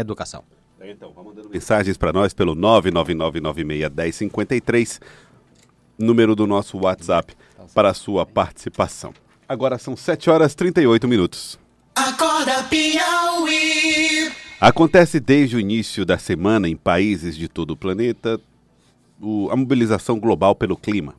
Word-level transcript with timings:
educação. 0.00 0.42
Então, 0.80 1.12
vá 1.12 1.22
mandando 1.22 1.48
mensagens 1.48 1.96
para 1.96 2.12
nós 2.12 2.32
pelo 2.34 2.54
999961053, 2.54 5.00
número 5.98 6.36
do 6.36 6.46
nosso 6.46 6.76
WhatsApp 6.78 7.34
para 7.74 7.90
a 7.90 7.94
sua 7.94 8.24
participação. 8.26 9.12
Agora 9.48 9.78
são 9.78 9.96
7 9.96 10.28
horas 10.30 10.52
e 10.52 10.56
38 10.56 11.08
minutos. 11.08 11.58
Acorda 11.94 12.62
Piauí. 12.64 14.30
Acontece 14.60 15.18
desde 15.20 15.56
o 15.56 15.60
início 15.60 16.04
da 16.04 16.18
semana 16.18 16.68
em 16.68 16.76
países 16.76 17.36
de 17.36 17.48
todo 17.48 17.70
o 17.72 17.76
planeta 17.76 18.40
o- 19.20 19.48
a 19.50 19.56
mobilização 19.56 20.18
global 20.20 20.54
pelo 20.54 20.76
clima. 20.76 21.14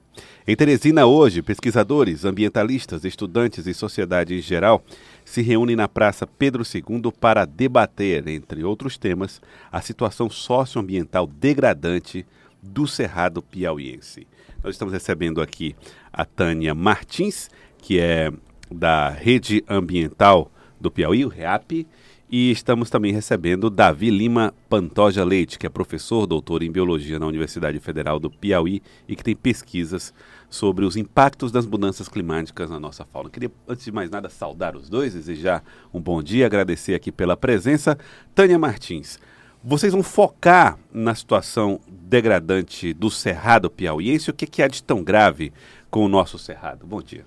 Em 0.48 0.56
Teresina, 0.56 1.06
hoje, 1.06 1.42
pesquisadores, 1.42 2.24
ambientalistas, 2.26 3.04
estudantes 3.04 3.68
e 3.68 3.74
sociedade 3.74 4.36
em 4.36 4.42
geral 4.42 4.84
se 5.28 5.42
reúnem 5.42 5.76
na 5.76 5.90
Praça 5.90 6.26
Pedro 6.26 6.64
II 6.64 7.12
para 7.20 7.44
debater, 7.44 8.26
entre 8.30 8.64
outros 8.64 8.98
temas, 8.98 9.42
a 9.70 9.82
situação 9.82 10.30
socioambiental 10.30 11.28
degradante 11.28 12.26
do 12.64 12.88
Cerrado 12.88 13.42
Piauiense. 13.42 14.26
Nós 14.64 14.76
estamos 14.76 14.94
recebendo 14.94 15.42
aqui 15.42 15.76
a 16.14 16.24
Tânia 16.24 16.74
Martins, 16.74 17.50
que 17.78 18.00
é 18.00 18.32
da 18.72 19.10
Rede 19.10 19.62
Ambiental 19.68 20.50
do 20.80 20.90
Piauí, 20.90 21.26
o 21.26 21.30
REAP, 21.30 21.86
e 22.32 22.50
estamos 22.50 22.90
também 22.90 23.12
recebendo 23.12 23.70
Davi 23.70 24.10
Lima 24.10 24.54
Pantoja 24.70 25.26
Leite, 25.26 25.60
que 25.60 25.68
é 25.68 25.70
professor, 25.70 26.26
doutor 26.26 26.64
em 26.64 26.72
Biologia 26.72 27.20
na 27.20 27.28
Universidade 27.28 27.80
Federal 27.82 28.18
do 28.18 28.30
Piauí 28.30 28.82
e 29.10 29.16
que 29.16 29.24
tem 29.24 29.36
pesquisas 29.36 30.14
sobre 30.50 30.86
os 30.86 30.96
impactos 30.96 31.52
das 31.52 31.66
mudanças 31.66 32.08
climáticas 32.08 32.70
na 32.70 32.80
nossa 32.80 33.06
fauna. 33.06 33.30
Queria, 33.30 33.52
antes 33.68 33.86
de 33.86 33.92
mais 33.92 34.10
nada, 34.10 34.30
saudar 34.30 34.76
os 34.76 34.90
dois, 34.90 35.14
desejar 35.14 35.64
um 35.94 36.00
bom 36.00 36.24
dia, 36.24 36.46
agradecer 36.46 36.94
aqui 36.94 37.12
pela 37.12 37.36
presença. 37.36 37.98
Tânia 38.34 38.58
Martins, 38.58 39.20
vocês 39.64 39.92
vão 39.92 40.04
focar 40.04 40.78
na 40.94 41.14
situação 41.14 41.80
degradante 41.88 42.94
do 42.94 43.10
Cerrado 43.10 43.70
Piauiense. 43.70 44.30
O 44.30 44.34
que, 44.34 44.48
que 44.48 44.64
há 44.64 44.68
de 44.68 44.82
tão 44.82 45.04
grave 45.04 45.52
com 45.90 46.06
o 46.06 46.08
nosso 46.08 46.40
Cerrado? 46.40 46.86
Bom 46.86 47.02
dia. 47.02 47.26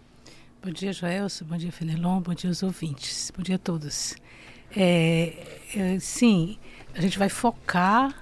Bom 0.62 0.70
dia, 0.70 0.92
Joelson. 0.92 1.44
Bom 1.44 1.56
dia, 1.56 1.72
Fenelon. 1.72 2.20
Bom 2.20 2.34
dia 2.34 2.50
aos 2.50 2.62
ouvintes. 2.62 3.30
Bom 3.36 3.42
dia 3.42 3.56
a 3.56 3.58
todos. 3.58 4.14
É, 4.74 5.34
é, 5.74 5.98
sim, 5.98 6.58
a 6.94 7.00
gente 7.00 7.18
vai 7.18 7.28
focar 7.28 8.14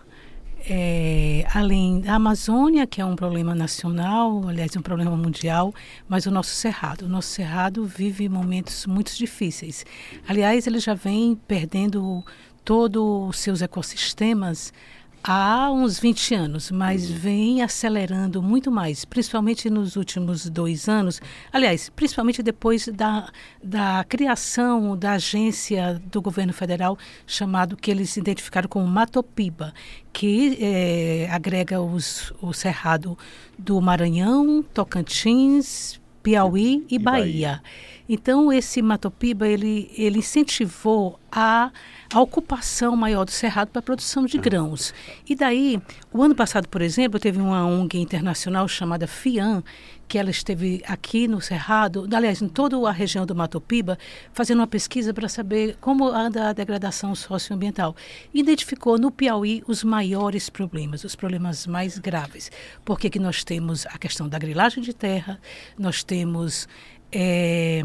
é, 0.68 1.46
além 1.54 2.00
da 2.00 2.14
Amazônia, 2.14 2.86
que 2.86 3.00
é 3.00 3.04
um 3.04 3.16
problema 3.16 3.54
nacional, 3.54 4.48
aliás, 4.48 4.74
um 4.76 4.82
problema 4.82 5.16
mundial, 5.16 5.74
mas 6.08 6.26
o 6.26 6.30
nosso 6.30 6.50
Cerrado. 6.50 7.02
O 7.02 7.08
nosso 7.08 7.28
Cerrado 7.28 7.84
vive 7.84 8.28
momentos 8.28 8.86
muito 8.86 9.16
difíceis. 9.16 9.84
Aliás, 10.26 10.66
ele 10.66 10.80
já 10.80 10.94
vem 10.94 11.34
perdendo 11.46 12.24
todos 12.64 13.28
os 13.28 13.38
seus 13.38 13.62
ecossistemas 13.62 14.72
há 15.22 15.70
uns 15.70 15.98
20 15.98 16.34
anos, 16.34 16.70
mas 16.70 17.10
vem 17.10 17.62
acelerando 17.62 18.42
muito 18.42 18.70
mais, 18.70 19.04
principalmente 19.04 19.68
nos 19.68 19.96
últimos 19.96 20.48
dois 20.48 20.88
anos. 20.88 21.20
Aliás, 21.52 21.90
principalmente 21.90 22.42
depois 22.42 22.88
da, 22.88 23.30
da 23.62 24.04
criação 24.08 24.96
da 24.96 25.12
agência 25.12 26.00
do 26.10 26.22
governo 26.22 26.52
federal, 26.52 26.98
chamado 27.26 27.76
que 27.76 27.90
eles 27.90 28.16
identificaram 28.16 28.68
como 28.68 28.86
Matopiba, 28.86 29.74
que 30.12 30.58
eh, 30.60 31.28
agrega 31.30 31.80
os, 31.80 32.32
o 32.40 32.52
cerrado 32.52 33.16
do 33.58 33.80
Maranhão, 33.80 34.62
Tocantins, 34.74 36.00
Piauí 36.28 36.84
e, 36.90 36.96
E 36.96 36.98
Bahia. 36.98 37.22
Bahia. 37.24 37.62
Então 38.08 38.52
esse 38.52 38.80
Matopiba 38.80 39.46
ele, 39.46 39.90
ele 39.96 40.18
incentivou 40.18 41.18
a, 41.30 41.70
a 42.12 42.20
ocupação 42.20 42.96
maior 42.96 43.24
do 43.24 43.30
cerrado 43.30 43.68
para 43.68 43.80
a 43.80 43.82
produção 43.82 44.24
de 44.24 44.38
grãos. 44.38 44.94
E 45.28 45.34
daí, 45.34 45.80
o 46.12 46.22
ano 46.22 46.34
passado, 46.34 46.66
por 46.68 46.80
exemplo, 46.80 47.20
teve 47.20 47.38
uma 47.38 47.66
ONG 47.66 47.98
internacional 47.98 48.66
chamada 48.66 49.06
FIAM, 49.06 49.62
que 50.08 50.18
ela 50.18 50.30
esteve 50.30 50.82
aqui 50.86 51.28
no 51.28 51.40
cerrado, 51.40 52.08
aliás, 52.12 52.40
em 52.40 52.48
toda 52.48 52.76
a 52.88 52.90
região 52.90 53.26
do 53.26 53.34
Matopiba, 53.34 53.98
fazendo 54.32 54.60
uma 54.60 54.66
pesquisa 54.66 55.12
para 55.12 55.28
saber 55.28 55.76
como 55.80 56.08
anda 56.08 56.48
a 56.48 56.52
degradação 56.52 57.14
socioambiental. 57.14 57.94
Identificou 58.32 58.98
no 58.98 59.10
Piauí 59.10 59.62
os 59.68 59.84
maiores 59.84 60.48
problemas, 60.48 61.04
os 61.04 61.14
problemas 61.14 61.66
mais 61.66 61.98
graves. 61.98 62.50
Porque 62.84 63.10
que 63.10 63.18
nós 63.18 63.44
temos 63.44 63.86
a 63.86 63.98
questão 63.98 64.28
da 64.28 64.38
grilagem 64.38 64.82
de 64.82 64.94
terra, 64.94 65.38
nós 65.78 66.02
temos 66.02 66.66
é, 67.12 67.84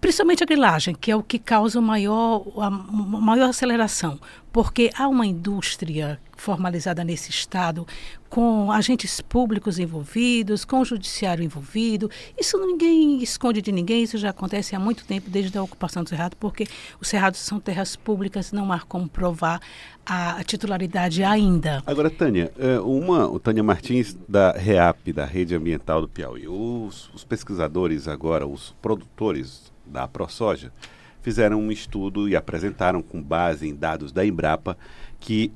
principalmente 0.00 0.42
a 0.42 0.46
grilagem, 0.46 0.94
que 0.94 1.10
é 1.10 1.16
o 1.16 1.22
que 1.22 1.38
causa 1.38 1.80
maior, 1.80 2.44
a 2.58 2.70
maior 2.70 3.50
aceleração, 3.50 4.18
porque 4.52 4.90
há 4.96 5.08
uma 5.08 5.26
indústria 5.26 6.20
formalizada 6.42 7.04
nesse 7.04 7.30
estado, 7.30 7.86
com 8.28 8.72
agentes 8.72 9.20
públicos 9.20 9.78
envolvidos, 9.78 10.64
com 10.64 10.80
o 10.80 10.84
judiciário 10.84 11.44
envolvido. 11.44 12.10
Isso 12.38 12.58
ninguém 12.58 13.22
esconde 13.22 13.62
de 13.62 13.70
ninguém, 13.70 14.02
isso 14.02 14.18
já 14.18 14.30
acontece 14.30 14.74
há 14.74 14.80
muito 14.80 15.04
tempo, 15.04 15.30
desde 15.30 15.56
a 15.56 15.62
ocupação 15.62 16.02
do 16.02 16.08
Cerrado, 16.08 16.36
porque 16.36 16.66
os 17.00 17.06
Cerrados 17.06 17.38
são 17.38 17.60
terras 17.60 17.94
públicas, 17.94 18.50
não 18.50 18.72
há 18.72 18.80
como 18.80 19.08
provar 19.08 19.60
a, 20.04 20.42
titularidade 20.42 21.22
ainda. 21.22 21.80
Agora, 21.86 22.10
Tânia, 22.10 22.52
é, 22.58 22.80
uma, 22.80 23.28
o 23.28 23.38
Tânia 23.38 23.62
Martins 23.62 24.16
da 24.28 24.50
REAP, 24.50 25.12
da 25.12 25.24
Rede 25.24 25.54
Ambiental 25.54 26.00
do 26.00 26.08
Piauí. 26.08 26.48
Os, 26.48 27.08
os 27.14 27.22
pesquisadores 27.22 28.08
agora, 28.08 28.46
os 28.46 28.74
produtores 28.82 29.72
da 29.86 30.08
ProSoja, 30.08 30.72
fizeram 31.20 31.60
um 31.60 31.70
estudo 31.70 32.28
e 32.28 32.34
apresentaram 32.34 33.00
com 33.00 33.22
base 33.22 33.68
em 33.68 33.74
dados 33.76 34.10
da 34.10 34.26
Embrapa 34.26 34.76
que 35.20 35.52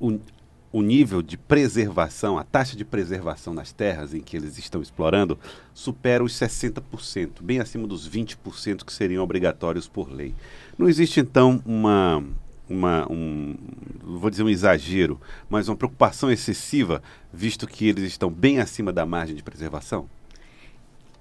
o, 0.78 0.82
nível 0.82 1.22
de 1.22 1.36
preservação, 1.36 2.38
a 2.38 2.44
taxa 2.44 2.76
de 2.76 2.84
preservação 2.84 3.54
nas 3.54 3.72
terras 3.72 4.14
em 4.14 4.20
que 4.20 4.36
eles 4.36 4.58
estão 4.58 4.82
explorando, 4.82 5.38
supera 5.74 6.22
os 6.22 6.32
60%, 6.32 7.42
bem 7.42 7.60
acima 7.60 7.86
dos 7.86 8.08
20% 8.08 8.84
que 8.84 8.92
seriam 8.92 9.22
obrigatórios 9.22 9.88
por 9.88 10.10
lei. 10.10 10.34
Não 10.78 10.88
existe, 10.88 11.20
então, 11.20 11.62
uma, 11.64 12.22
uma 12.68 13.10
um, 13.10 13.56
vou 14.02 14.30
dizer 14.30 14.42
um 14.42 14.48
exagero, 14.48 15.20
mas 15.48 15.68
uma 15.68 15.76
preocupação 15.76 16.30
excessiva, 16.30 17.02
visto 17.32 17.66
que 17.66 17.86
eles 17.86 18.04
estão 18.04 18.30
bem 18.30 18.58
acima 18.58 18.92
da 18.92 19.06
margem 19.06 19.34
de 19.34 19.42
preservação? 19.42 20.08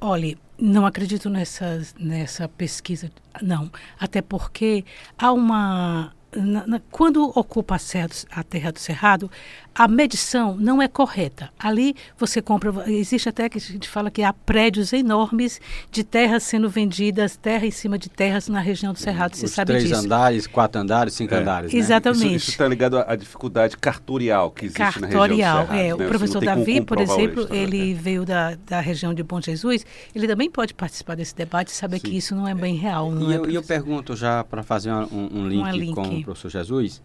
Olhe, 0.02 0.38
não 0.58 0.86
acredito 0.86 1.30
nessa, 1.30 1.82
nessa 1.98 2.48
pesquisa, 2.48 3.12
não. 3.42 3.72
Até 4.00 4.22
porque 4.22 4.86
há 5.18 5.32
uma. 5.32 6.14
Na- 6.36 6.68
na- 6.68 6.82
quando 6.92 7.24
ocupa 7.38 7.76
a, 7.76 7.80
serra 7.80 8.10
a 8.32 8.44
terra 8.44 8.72
do 8.72 8.80
Cerrado, 8.80 9.30
a 9.74 9.88
medição 9.88 10.56
não 10.56 10.82
é 10.82 10.88
correta. 10.88 11.50
Ali 11.60 11.96
você 12.18 12.42
compra. 12.42 12.72
Existe 12.90 13.28
até 13.28 13.50
que 13.50 13.58
a 13.58 13.62
gente 13.62 13.90
fala 13.90 14.10
que 14.10 14.24
há 14.24 14.32
prédios 14.32 14.94
enormes 14.94 15.60
de 15.92 16.04
terras 16.04 16.44
sendo 16.44 16.70
vendidas, 16.70 17.36
terra 17.36 17.66
em 17.66 17.72
cima 17.72 17.98
de 17.98 18.08
terras 18.10 18.48
na 18.48 18.60
região 18.62 18.94
do 18.94 19.00
Cerrado. 19.00 19.36
Você 19.36 19.46
Os 19.46 19.52
sabe 19.52 19.72
três 19.74 19.84
disso. 19.90 19.96
andares, 20.06 20.48
quatro 20.48 20.80
andares, 20.82 21.14
cinco 21.14 21.34
É. 21.34 21.40
andares. 21.40 21.74
né? 21.74 21.80
Exatamente. 21.80 22.36
Isso 22.36 22.52
está 22.52 22.68
ligado 22.68 22.98
à, 22.98 23.12
à 23.12 23.16
dificuldade 23.16 23.76
cartorial 23.78 24.50
que 24.52 24.66
existe 24.66 24.80
na 24.80 24.86
região 24.86 25.10
do 25.10 25.12
Cartorial, 25.12 25.68
Cerrado, 25.68 25.80
é. 25.80 25.88
né? 25.88 25.94
O 25.94 25.98
professor 26.10 26.44
Davi, 26.46 26.82
por 26.82 27.00
exemplo, 27.02 27.42
êxito, 27.42 27.54
né? 27.54 27.60
ele 27.60 27.94
veio 27.94 28.26
da, 28.26 28.56
da 28.68 28.80
região 28.80 29.14
de 29.14 29.24
Bom 29.24 29.42
Jesus, 29.42 29.86
ele 30.16 30.28
também 30.28 30.50
pode 30.50 30.74
participar 30.74 31.16
desse 31.16 31.36
debate 31.36 31.68
e 31.70 31.72
saber 31.76 32.00
Sim. 32.00 32.08
que 32.10 32.18
isso 32.18 32.34
não 32.36 32.48
é 32.48 32.54
bem 32.56 32.76
real. 32.76 33.12
Não 33.12 33.30
E 33.30 33.34
é, 33.34 33.38
eu, 33.38 33.50
e 33.50 33.56
eu 33.56 33.64
pergunto 33.64 34.16
já 34.16 34.44
para 34.44 34.64
fazer 34.64 34.92
um, 34.92 35.30
um 35.34 35.48
link, 35.48 35.64
Um 35.64 35.72
link. 35.72 35.94
com 35.96 36.25
professor 36.26 36.50
Jesus. 36.50 37.02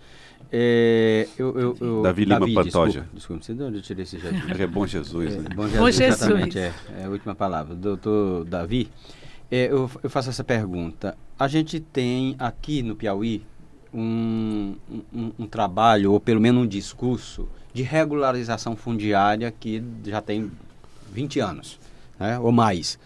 É, 0.50 1.28
eu, 1.38 1.56
eu, 1.58 1.76
eu- 1.80 2.02
Davi 2.02 2.24
Lima 2.24 2.40
Pantoja. 2.40 2.62
Desculpa, 2.64 3.08
desculpa, 3.14 3.42
sei 3.44 3.54
de 3.54 3.62
onde 3.62 3.76
eu 3.76 3.82
tirei 3.82 4.02
esse 4.02 4.18
Jesus. 4.18 4.60
É 4.60 4.66
bom 4.66 4.86
Jesus, 4.86 5.36
né? 5.36 5.48
É, 5.50 5.54
bom 5.54 5.62
Jesus, 5.64 5.78
Bom 5.78 5.90
Jesus. 5.90 6.00
exatamente, 6.00 6.58
é, 6.58 6.72
é 6.98 7.04
a 7.04 7.08
última 7.08 7.34
palavra. 7.34 7.74
Doutor 7.74 8.44
Davi, 8.46 8.88
é, 9.50 9.66
eu, 9.66 9.88
eu 10.02 10.10
faço 10.10 10.30
essa 10.30 10.42
pergunta. 10.42 11.16
A 11.38 11.46
gente 11.46 11.78
tem 11.78 12.34
aqui 12.38 12.82
no 12.82 12.96
Piauí 12.96 13.44
um, 13.92 14.74
um, 15.12 15.32
um 15.40 15.46
trabalho, 15.46 16.12
ou 16.12 16.20
pelo 16.20 16.40
menos 16.40 16.62
um 16.64 16.66
discurso, 16.66 17.48
de 17.72 17.82
regularização 17.82 18.74
fundiária 18.74 19.52
que 19.52 19.82
já 20.04 20.20
tem 20.20 20.50
20 21.12 21.38
anos, 21.40 21.78
né, 22.18 22.38
ou 22.38 22.50
mais. 22.50 22.98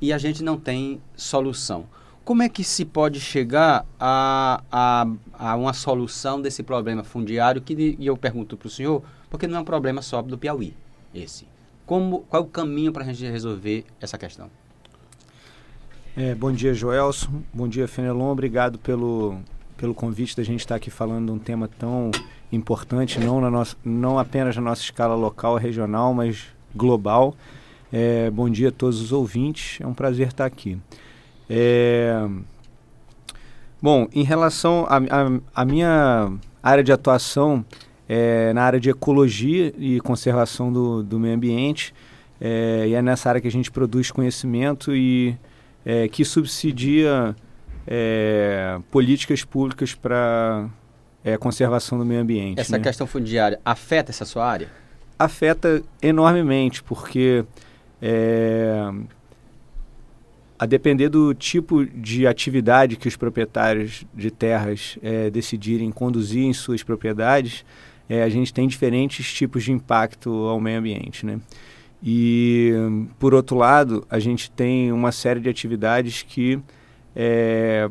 E 0.00 0.12
a 0.12 0.18
gente 0.18 0.42
não 0.42 0.56
tem 0.56 1.00
solução. 1.16 1.84
Como 2.28 2.42
é 2.42 2.48
que 2.50 2.62
se 2.62 2.84
pode 2.84 3.20
chegar 3.20 3.86
a, 3.98 4.62
a, 4.70 5.06
a 5.32 5.56
uma 5.56 5.72
solução 5.72 6.42
desse 6.42 6.62
problema 6.62 7.02
fundiário? 7.02 7.62
Que, 7.62 7.96
e 7.98 8.06
eu 8.06 8.18
pergunto 8.18 8.54
para 8.54 8.66
o 8.66 8.70
senhor, 8.70 9.02
porque 9.30 9.46
não 9.46 9.56
é 9.56 9.60
um 9.60 9.64
problema 9.64 10.02
só 10.02 10.20
do 10.20 10.36
Piauí, 10.36 10.74
esse. 11.14 11.48
Como, 11.86 12.26
qual 12.28 12.42
é 12.42 12.44
o 12.44 12.48
caminho 12.50 12.92
para 12.92 13.02
a 13.02 13.06
gente 13.06 13.32
resolver 13.32 13.86
essa 13.98 14.18
questão? 14.18 14.50
É, 16.14 16.34
bom 16.34 16.52
dia, 16.52 16.74
Joelson. 16.74 17.30
Bom 17.50 17.66
dia, 17.66 17.88
Fenelon. 17.88 18.30
Obrigado 18.30 18.78
pelo, 18.78 19.38
pelo 19.78 19.94
convite 19.94 20.36
da 20.36 20.42
gente 20.42 20.60
estar 20.60 20.74
aqui 20.74 20.90
falando 20.90 21.24
de 21.24 21.32
um 21.32 21.38
tema 21.38 21.66
tão 21.78 22.10
importante, 22.52 23.18
não, 23.18 23.40
na 23.40 23.50
nossa, 23.50 23.74
não 23.82 24.18
apenas 24.18 24.54
na 24.54 24.60
nossa 24.60 24.82
escala 24.82 25.14
local, 25.14 25.56
regional, 25.56 26.12
mas 26.12 26.44
global. 26.76 27.34
É, 27.90 28.30
bom 28.30 28.50
dia 28.50 28.68
a 28.68 28.72
todos 28.72 29.00
os 29.00 29.12
ouvintes. 29.12 29.80
É 29.80 29.86
um 29.86 29.94
prazer 29.94 30.28
estar 30.28 30.44
aqui. 30.44 30.78
É, 31.48 32.26
bom, 33.80 34.08
em 34.12 34.22
relação 34.22 34.86
à 35.54 35.64
minha 35.64 36.32
área 36.62 36.84
de 36.84 36.92
atuação 36.92 37.64
é 38.08 38.52
na 38.54 38.62
área 38.62 38.80
de 38.80 38.88
ecologia 38.88 39.72
e 39.76 40.00
conservação 40.00 40.72
do, 40.72 41.02
do 41.02 41.18
meio 41.18 41.34
ambiente. 41.34 41.94
É, 42.40 42.86
e 42.88 42.94
é 42.94 43.02
nessa 43.02 43.28
área 43.28 43.40
que 43.40 43.48
a 43.48 43.50
gente 43.50 43.70
produz 43.70 44.10
conhecimento 44.10 44.94
e 44.94 45.36
é, 45.84 46.08
que 46.08 46.24
subsidia 46.24 47.34
é, 47.86 48.78
políticas 48.90 49.44
públicas 49.44 49.94
para 49.94 50.68
é, 51.24 51.36
conservação 51.36 51.98
do 51.98 52.04
meio 52.04 52.20
ambiente. 52.20 52.60
Essa 52.60 52.78
né? 52.78 52.84
questão 52.84 53.06
fundiária 53.06 53.60
afeta 53.64 54.10
essa 54.10 54.24
sua 54.24 54.46
área? 54.46 54.68
Afeta 55.18 55.82
enormemente, 56.00 56.82
porque 56.82 57.44
é, 58.00 58.90
a 60.58 60.66
depender 60.66 61.08
do 61.08 61.32
tipo 61.32 61.86
de 61.86 62.26
atividade 62.26 62.96
que 62.96 63.06
os 63.06 63.14
proprietários 63.14 64.04
de 64.12 64.30
terras 64.30 64.98
é, 65.02 65.30
decidirem 65.30 65.92
conduzir 65.92 66.44
em 66.44 66.52
suas 66.52 66.82
propriedades, 66.82 67.64
é, 68.08 68.24
a 68.24 68.28
gente 68.28 68.52
tem 68.52 68.66
diferentes 68.66 69.32
tipos 69.32 69.62
de 69.62 69.70
impacto 69.70 70.30
ao 70.30 70.60
meio 70.60 70.80
ambiente. 70.80 71.24
Né? 71.24 71.38
E, 72.02 72.72
por 73.20 73.34
outro 73.34 73.56
lado, 73.56 74.04
a 74.10 74.18
gente 74.18 74.50
tem 74.50 74.90
uma 74.90 75.12
série 75.12 75.38
de 75.38 75.48
atividades 75.48 76.22
que 76.22 76.58
é, 77.14 77.88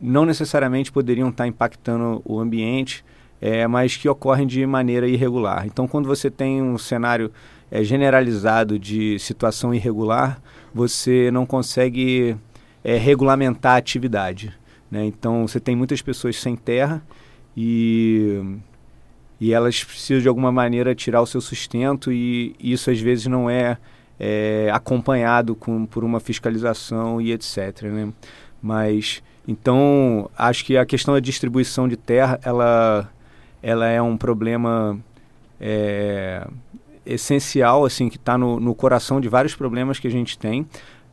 não 0.00 0.24
necessariamente 0.24 0.90
poderiam 0.90 1.28
estar 1.28 1.46
impactando 1.46 2.20
o 2.24 2.40
ambiente, 2.40 3.04
mas 3.68 3.96
que 3.96 4.08
ocorrem 4.08 4.46
de 4.46 4.64
maneira 4.64 5.08
irregular. 5.08 5.66
Então, 5.66 5.88
quando 5.88 6.06
você 6.06 6.30
tem 6.30 6.62
um 6.62 6.78
cenário 6.78 7.28
é, 7.72 7.82
generalizado 7.82 8.78
de 8.78 9.18
situação 9.18 9.72
irregular, 9.74 10.42
você 10.74 11.30
não 11.30 11.46
consegue 11.46 12.36
é, 12.84 12.98
regulamentar 12.98 13.72
a 13.72 13.78
atividade. 13.78 14.52
Né? 14.90 15.06
Então, 15.06 15.48
você 15.48 15.58
tem 15.58 15.74
muitas 15.74 16.02
pessoas 16.02 16.36
sem 16.36 16.54
terra 16.54 17.02
e 17.56 18.60
e 19.40 19.52
elas 19.52 19.82
precisam 19.82 20.22
de 20.22 20.28
alguma 20.28 20.52
maneira 20.52 20.94
tirar 20.94 21.20
o 21.20 21.26
seu 21.26 21.40
sustento 21.40 22.12
e 22.12 22.54
isso 22.60 22.92
às 22.92 23.00
vezes 23.00 23.26
não 23.26 23.50
é, 23.50 23.76
é 24.16 24.70
acompanhado 24.72 25.56
com, 25.56 25.84
por 25.84 26.04
uma 26.04 26.20
fiscalização 26.20 27.20
e 27.20 27.32
etc. 27.32 27.82
Né? 27.82 28.12
Mas 28.62 29.20
então 29.48 30.30
acho 30.38 30.64
que 30.64 30.76
a 30.76 30.86
questão 30.86 31.12
da 31.12 31.18
distribuição 31.18 31.88
de 31.88 31.96
terra 31.96 32.38
ela, 32.44 33.10
ela 33.60 33.88
é 33.88 34.00
um 34.00 34.16
problema 34.16 34.96
é, 35.60 36.46
essencial 37.04 37.84
assim 37.84 38.08
que 38.08 38.16
está 38.16 38.36
no, 38.38 38.60
no 38.60 38.74
coração 38.74 39.20
de 39.20 39.28
vários 39.28 39.54
problemas 39.54 39.98
que 39.98 40.06
a 40.06 40.10
gente 40.10 40.38
tem. 40.38 40.66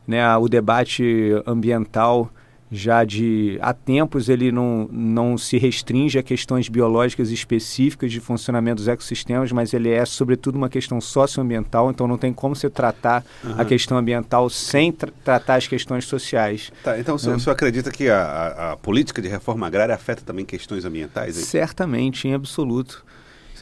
Né? 0.06 0.36
O 0.36 0.48
debate 0.48 1.04
ambiental 1.46 2.30
já 2.70 3.02
de 3.02 3.58
há 3.60 3.72
tempos 3.72 4.28
ele 4.28 4.52
não, 4.52 4.88
não 4.92 5.36
se 5.36 5.58
restringe 5.58 6.18
a 6.18 6.22
questões 6.22 6.68
biológicas 6.68 7.30
específicas 7.30 8.12
de 8.12 8.20
funcionamento 8.20 8.76
dos 8.76 8.88
ecossistemas, 8.88 9.50
mas 9.50 9.74
ele 9.74 9.90
é 9.90 10.04
sobretudo 10.04 10.54
uma 10.54 10.68
questão 10.68 11.00
socioambiental, 11.00 11.90
então 11.90 12.06
não 12.06 12.16
tem 12.16 12.32
como 12.32 12.54
você 12.54 12.70
tratar 12.70 13.24
uhum. 13.42 13.54
a 13.58 13.64
questão 13.64 13.98
ambiental 13.98 14.48
sem 14.48 14.92
tra 14.92 15.10
tratar 15.24 15.56
as 15.56 15.66
questões 15.66 16.04
sociais. 16.04 16.72
Tá, 16.84 16.98
então 16.98 17.16
o 17.16 17.18
senhor, 17.18 17.36
o 17.36 17.40
senhor 17.40 17.54
acredita 17.54 17.90
que 17.90 18.08
a, 18.08 18.22
a, 18.22 18.72
a, 18.72 18.76
política 18.76 19.20
de 19.20 19.28
reforma 19.28 19.66
agrária 19.66 19.94
afeta 19.94 20.22
também 20.24 20.44
questões 20.44 20.84
ambientais? 20.84 21.34
Certamente, 21.34 22.28
em 22.28 22.34
absoluto. 22.34 23.04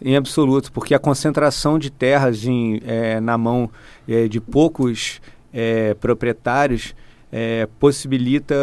Em 0.02 0.16
absoluto, 0.16 0.72
porque 0.72 0.94
a 0.94 0.98
concentração 0.98 1.78
de 1.78 1.90
terras 1.90 2.44
em, 2.44 2.80
é, 2.86 3.20
na 3.20 3.36
mão 3.36 3.70
é, 4.08 4.28
de 4.28 4.40
poucos 4.40 5.20
é, 5.52 5.94
proprietários 5.94 6.94
é, 7.32 7.68
possibilita 7.78 8.54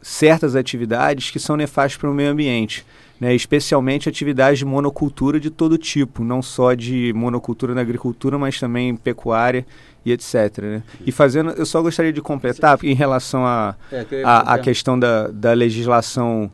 certas 0.00 0.56
atividades 0.56 1.30
que 1.30 1.38
são 1.38 1.56
nefastas 1.56 1.98
para 1.98 2.10
o 2.10 2.14
meio 2.14 2.30
ambiente. 2.30 2.84
Né, 3.20 3.36
especialmente 3.36 4.08
atividades 4.08 4.58
de 4.58 4.64
monocultura 4.64 5.38
de 5.38 5.48
todo 5.48 5.78
tipo, 5.78 6.24
não 6.24 6.42
só 6.42 6.74
de 6.74 7.12
monocultura 7.14 7.72
na 7.72 7.80
agricultura, 7.80 8.36
mas 8.36 8.58
também 8.58 8.96
pecuária 8.96 9.64
e 10.04 10.10
etc. 10.10 10.58
Né? 10.60 10.82
E 11.06 11.12
fazendo, 11.12 11.50
eu 11.50 11.64
só 11.64 11.80
gostaria 11.80 12.12
de 12.12 12.20
completar 12.20 12.80
em 12.82 12.94
relação 12.94 13.46
à 13.46 13.76
a, 14.24 14.28
a, 14.28 14.54
a, 14.54 14.58
questão 14.58 14.98
da, 14.98 15.28
da 15.28 15.52
legislação 15.52 16.50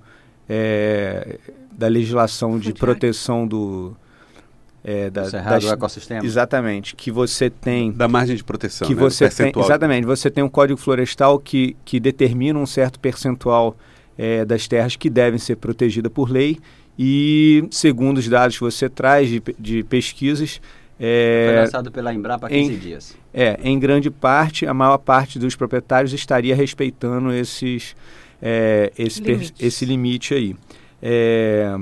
é, 0.46 1.38
da 1.72 1.88
legislação 1.88 2.58
de 2.58 2.74
proteção 2.74 3.46
do, 3.46 3.96
é, 4.84 5.10
da, 5.10 5.28
das, 5.28 5.64
do 5.64 5.72
ecossistema. 5.72 6.24
Exatamente, 6.24 6.94
que 6.94 7.10
você 7.10 7.50
tem 7.50 7.92
da 7.92 8.08
margem 8.08 8.36
de 8.36 8.44
proteção, 8.44 8.86
que 8.86 8.94
né, 8.94 9.00
você 9.00 9.28
tem, 9.28 9.52
exatamente, 9.56 10.06
você 10.06 10.30
tem 10.30 10.42
um 10.42 10.48
código 10.48 10.78
florestal 10.78 11.38
que, 11.38 11.76
que 11.84 11.98
determina 11.98 12.58
um 12.58 12.66
certo 12.66 12.98
percentual 12.98 13.76
é, 14.16 14.44
das 14.44 14.66
terras 14.66 14.96
que 14.96 15.10
devem 15.10 15.38
ser 15.38 15.56
protegidas 15.56 16.12
por 16.12 16.30
lei 16.30 16.58
e 16.98 17.66
segundo 17.70 18.18
os 18.18 18.28
dados 18.28 18.56
que 18.56 18.62
você 18.62 18.88
traz 18.88 19.28
de, 19.28 19.42
de 19.58 19.84
pesquisas 19.84 20.60
é, 21.00 21.46
Foi 21.46 21.60
lançado 21.60 21.92
pela 21.92 22.12
Embrapa 22.12 22.48
há 22.48 22.50
15 22.50 22.72
em, 22.72 22.78
dias. 22.78 23.16
É, 23.32 23.58
em 23.62 23.78
grande 23.78 24.10
parte, 24.10 24.66
a 24.66 24.74
maior 24.74 24.98
parte 24.98 25.38
dos 25.38 25.54
proprietários 25.54 26.12
estaria 26.12 26.56
respeitando 26.56 27.32
esses, 27.32 27.94
é, 28.42 28.92
esse, 28.98 29.22
per, 29.22 29.40
esse 29.60 29.84
limite 29.84 30.34
aí. 30.34 30.56
É, 31.00 31.76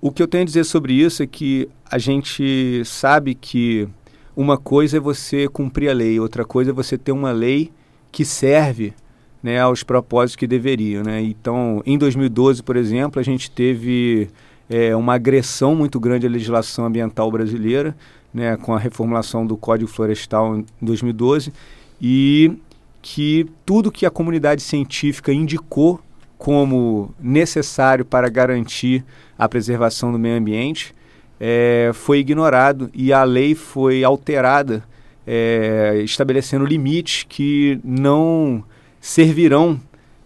o 0.00 0.10
que 0.10 0.22
eu 0.22 0.28
tenho 0.28 0.42
a 0.42 0.46
dizer 0.46 0.64
sobre 0.64 0.92
isso 0.92 1.22
é 1.22 1.26
que 1.26 1.68
a 1.90 1.98
gente 1.98 2.82
sabe 2.84 3.34
que 3.34 3.88
uma 4.36 4.56
coisa 4.56 4.98
é 4.98 5.00
você 5.00 5.48
cumprir 5.48 5.90
a 5.90 5.92
lei, 5.92 6.20
outra 6.20 6.44
coisa 6.44 6.70
é 6.70 6.72
você 6.72 6.96
ter 6.96 7.12
uma 7.12 7.32
lei 7.32 7.72
que 8.12 8.24
serve 8.24 8.94
né, 9.42 9.60
aos 9.60 9.82
propósitos 9.82 10.36
que 10.36 10.46
deveriam. 10.46 11.02
Né? 11.02 11.22
Então, 11.22 11.82
em 11.84 11.98
2012, 11.98 12.62
por 12.62 12.76
exemplo, 12.76 13.18
a 13.18 13.22
gente 13.22 13.50
teve 13.50 14.28
é, 14.68 14.94
uma 14.94 15.14
agressão 15.14 15.74
muito 15.74 15.98
grande 15.98 16.26
à 16.26 16.30
legislação 16.30 16.86
ambiental 16.86 17.30
brasileira, 17.30 17.96
né, 18.32 18.56
com 18.56 18.74
a 18.74 18.78
reformulação 18.78 19.46
do 19.46 19.56
Código 19.56 19.90
Florestal 19.90 20.58
em 20.58 20.66
2012, 20.80 21.52
e 22.00 22.52
que 23.00 23.46
tudo 23.64 23.90
que 23.90 24.04
a 24.04 24.10
comunidade 24.10 24.62
científica 24.62 25.32
indicou 25.32 26.00
como 26.38 27.12
necessário 27.20 28.04
para 28.04 28.28
garantir 28.28 29.04
a 29.36 29.48
preservação 29.48 30.12
do 30.12 30.18
meio 30.18 30.38
ambiente 30.38 30.94
é, 31.40 31.90
foi 31.94 32.18
ignorado 32.18 32.90
e 32.94 33.12
a 33.12 33.22
lei 33.22 33.54
foi 33.54 34.02
alterada, 34.02 34.82
é, 35.26 36.00
estabelecendo 36.04 36.64
limites 36.64 37.24
que 37.28 37.78
não 37.84 38.64
servirão 39.00 39.80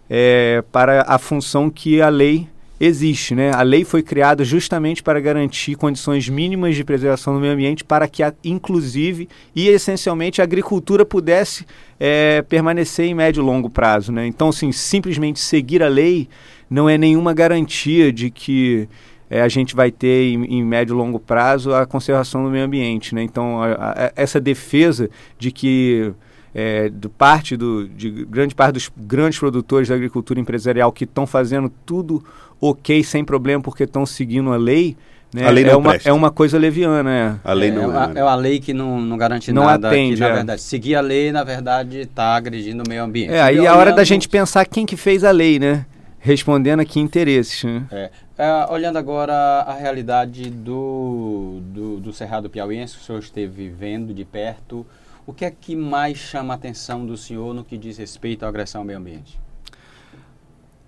é, 0.09 0.63
para 0.71 1.03
a 1.07 1.17
função 1.17 1.69
que 1.69 2.01
a 2.01 2.09
lei 2.09 2.47
existe. 2.79 3.35
Né? 3.35 3.51
A 3.53 3.61
lei 3.61 3.83
foi 3.83 4.01
criada 4.01 4.43
justamente 4.43 5.01
para 5.01 5.19
garantir 5.19 5.75
condições 5.75 6.27
mínimas 6.27 6.75
de 6.75 6.83
preservação 6.83 7.33
do 7.33 7.39
meio 7.39 7.53
ambiente 7.53 7.83
para 7.83 8.07
que, 8.07 8.23
a, 8.23 8.33
inclusive 8.43 9.29
e 9.55 9.67
essencialmente, 9.67 10.41
a 10.41 10.43
agricultura 10.43 11.05
pudesse 11.05 11.65
é, 11.99 12.41
permanecer 12.41 13.05
em 13.05 13.13
médio 13.13 13.41
e 13.41 13.45
longo 13.45 13.69
prazo. 13.69 14.11
Né? 14.11 14.27
Então, 14.27 14.49
assim, 14.49 14.71
simplesmente 14.71 15.39
seguir 15.39 15.81
a 15.83 15.87
lei 15.87 16.27
não 16.69 16.89
é 16.89 16.97
nenhuma 16.97 17.33
garantia 17.33 18.11
de 18.11 18.29
que 18.29 18.87
é, 19.29 19.41
a 19.41 19.47
gente 19.47 19.75
vai 19.75 19.91
ter 19.91 20.33
em, 20.33 20.43
em, 20.45 20.63
médio 20.63 20.93
e 20.93 20.97
longo 20.97 21.19
prazo 21.19 21.73
a 21.73 21.85
conservação 21.85 22.43
do 22.43 22.49
meio 22.49 22.65
ambiente. 22.65 23.15
Né? 23.15 23.23
Então, 23.23 23.61
a, 23.61 23.73
a, 23.73 24.11
essa 24.15 24.39
defesa 24.39 25.09
de 25.37 25.51
que 25.51 26.13
é, 26.53 26.89
do 26.89 27.09
parte 27.09 27.57
do, 27.57 27.87
de 27.87 28.09
grande 28.25 28.53
parte 28.53 28.73
dos 28.73 28.91
grandes 28.95 29.39
produtores 29.39 29.89
da 29.89 29.95
agricultura 29.95 30.39
empresarial 30.39 30.91
que 30.91 31.03
estão 31.03 31.25
fazendo 31.25 31.71
tudo 31.85 32.23
ok, 32.61 33.03
sem 33.03 33.25
problema, 33.25 33.61
porque 33.61 33.83
estão 33.83 34.05
seguindo 34.05 34.53
a 34.53 34.57
lei, 34.57 34.95
né? 35.33 35.47
A 35.47 35.49
lei 35.49 35.65
é, 35.65 35.75
uma, 35.75 35.95
é 35.95 36.13
uma 36.13 36.29
coisa 36.29 36.57
leviana. 36.59 37.11
É. 37.11 37.35
A 37.43 37.53
lei 37.53 37.71
não, 37.71 37.91
é, 37.91 38.19
é, 38.19 38.21
a 38.21 38.35
lei 38.35 38.59
que 38.59 38.71
não, 38.71 39.01
não 39.01 39.17
garante 39.17 39.51
não 39.51 39.65
nada. 39.65 39.87
Atende, 39.87 40.15
que, 40.15 40.21
na 40.21 40.27
é. 40.27 40.33
verdade, 40.33 40.61
seguir 40.61 40.95
a 40.95 41.01
lei, 41.01 41.31
na 41.31 41.43
verdade, 41.43 41.99
está 41.99 42.35
agredindo 42.35 42.83
o 42.85 42.89
meio 42.89 43.03
ambiente. 43.03 43.33
É, 43.33 43.41
aí 43.41 43.57
é 43.57 43.67
a 43.67 43.75
hora 43.75 43.91
da 43.91 44.03
gente 44.03 44.29
pensar 44.29 44.65
quem 44.65 44.85
que 44.85 44.95
fez 44.95 45.23
a 45.23 45.31
lei, 45.31 45.57
né? 45.57 45.85
Respondendo 46.19 46.81
a 46.81 46.85
que 46.85 46.99
interesses. 46.99 47.63
Né? 47.63 47.83
É. 47.91 48.09
É, 48.37 48.67
olhando 48.71 48.97
agora 48.97 49.33
a 49.33 49.73
realidade 49.73 50.49
do, 50.49 51.59
do, 51.65 51.99
do 51.99 52.13
Cerrado 52.13 52.49
Piauiense, 52.49 52.95
que 52.95 53.01
o 53.01 53.05
senhor 53.05 53.19
esteve 53.19 53.69
vendo 53.69 54.13
de 54.13 54.23
perto, 54.23 54.85
o 55.25 55.33
que 55.33 55.45
é 55.45 55.51
que 55.51 55.75
mais 55.75 56.17
chama 56.17 56.53
a 56.53 56.55
atenção 56.55 57.05
do 57.05 57.15
senhor 57.15 57.53
no 57.53 57.63
que 57.63 57.77
diz 57.77 57.97
respeito 57.97 58.43
à 58.43 58.49
agressão 58.49 58.81
ao 58.81 58.85
meio 58.85 58.99
ambiente? 58.99 59.39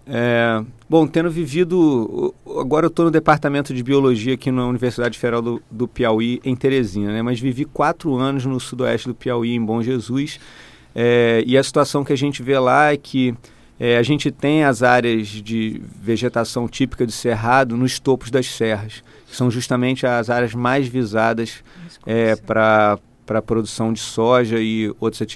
É, 0.08 0.64
bom, 0.88 1.08
tendo 1.08 1.32
vivido. 1.32 2.34
Agora 2.60 2.86
eu 2.86 2.90
estou 2.90 3.06
no 3.06 3.12
departamento 3.12 3.74
de 3.74 3.82
biologia 3.82 4.36
aqui 4.36 4.52
na 4.52 4.68
Universidade 4.68 5.18
Federal 5.18 5.42
do, 5.42 5.64
do, 5.70 5.88
Piauí, 5.88 6.40
em 6.44 6.56
Teresina, 6.56 7.12
né? 7.12 7.22
mas 7.22 7.40
vivi 7.40 7.66
quatro 7.66 8.16
anos 8.16 8.46
no 8.46 8.60
sudoeste 8.60 9.08
do 9.08 9.16
Piauí, 9.16 9.56
em 9.56 9.64
Bom 9.64 9.82
Jesus. 9.82 10.40
É, 10.94 11.44
e 11.46 11.58
a 11.58 11.64
situação 11.64 12.04
que 12.04 12.14
a 12.14 12.16
gente 12.16 12.44
vê 12.44 12.58
lá 12.60 12.92
é 12.92 12.98
que 12.98 13.36
é, 13.80 13.98
a 13.98 14.04
gente 14.04 14.32
tem 14.32 14.64
as 14.64 14.84
áreas 14.84 15.28
de 15.28 15.82
vegetação 16.02 16.68
típica 16.68 17.06
de 17.06 17.12
cerrado 17.12 17.76
nos 17.76 18.00
topos 18.00 18.30
das 18.30 18.46
serras, 18.46 19.04
que 19.28 19.36
são 19.36 19.50
justamente 19.50 20.06
as 20.06 20.30
áreas 20.30 20.54
mais 20.54 20.88
visadas 20.88 21.64
é, 22.06 22.36
para 22.36 23.00
a 23.28 23.42
produção 23.42 23.92
de 23.92 24.00
soja 24.00 24.60
e 24.60 24.94
outras 25.00 25.28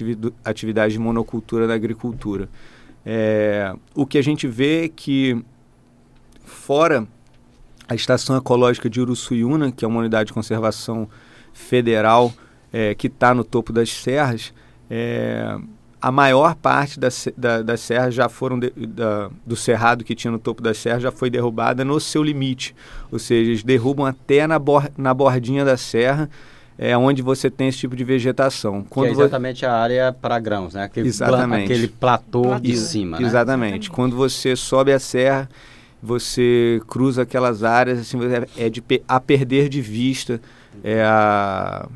atividades 0.44 0.92
de 0.92 0.98
monocultura 0.98 1.66
da 1.66 1.74
agricultura. 1.74 2.48
É, 3.04 3.74
o 3.94 4.06
que 4.06 4.18
a 4.18 4.22
gente 4.22 4.46
vê 4.46 4.84
é 4.84 4.88
que, 4.88 5.42
fora 6.44 7.06
a 7.88 7.94
Estação 7.94 8.36
Ecológica 8.36 8.88
de 8.88 9.00
Uruçuiuna, 9.00 9.72
que 9.72 9.84
é 9.84 9.88
uma 9.88 10.00
unidade 10.00 10.28
de 10.28 10.32
conservação 10.32 11.08
federal 11.52 12.32
é, 12.72 12.94
que 12.94 13.08
está 13.08 13.34
no 13.34 13.42
topo 13.42 13.72
das 13.72 13.90
serras, 13.92 14.54
é, 14.88 15.58
a 16.00 16.10
maior 16.10 16.54
parte 16.54 16.98
da, 16.98 17.08
da, 17.36 17.62
das 17.62 17.80
serras 17.80 18.14
já 18.14 18.28
foram 18.28 18.58
de, 18.58 18.70
da, 18.70 19.30
do 19.44 19.54
cerrado 19.54 20.02
que 20.02 20.14
tinha 20.14 20.30
no 20.30 20.38
topo 20.38 20.62
das 20.62 20.78
serras 20.78 21.02
já 21.02 21.10
foi 21.10 21.28
derrubada 21.28 21.84
no 21.84 22.00
seu 22.00 22.22
limite, 22.22 22.74
ou 23.10 23.18
seja, 23.18 23.50
eles 23.50 23.62
derrubam 23.62 24.06
até 24.06 24.46
na, 24.46 24.58
bor, 24.58 24.90
na 24.96 25.12
bordinha 25.12 25.64
da 25.64 25.76
serra, 25.76 26.30
é 26.82 26.96
onde 26.96 27.20
você 27.20 27.50
tem 27.50 27.68
esse 27.68 27.76
tipo 27.76 27.94
de 27.94 28.02
vegetação. 28.02 28.82
Quando 28.88 29.08
que 29.08 29.10
é 29.10 29.12
exatamente 29.12 29.60
você... 29.60 29.66
a 29.66 29.72
área 29.74 30.12
para 30.18 30.38
grãos, 30.38 30.72
né? 30.72 30.84
Aquele, 30.84 31.08
exatamente. 31.08 31.64
aquele 31.64 31.88
platô, 31.88 32.58
de 32.58 32.74
cima, 32.74 33.20
né? 33.20 33.26
Exatamente. 33.26 33.26
exatamente. 33.26 33.90
Quando 33.90 34.16
você 34.16 34.56
sobe 34.56 34.90
a 34.90 34.98
serra, 34.98 35.46
você 36.02 36.80
cruza 36.88 37.22
aquelas 37.22 37.62
áreas, 37.62 37.98
assim, 37.98 38.18
é 38.56 38.70
de 38.70 38.82
a 39.06 39.20
perder 39.20 39.68
de 39.68 39.82
vista 39.82 40.40
é 40.82 41.02
a 41.02 41.86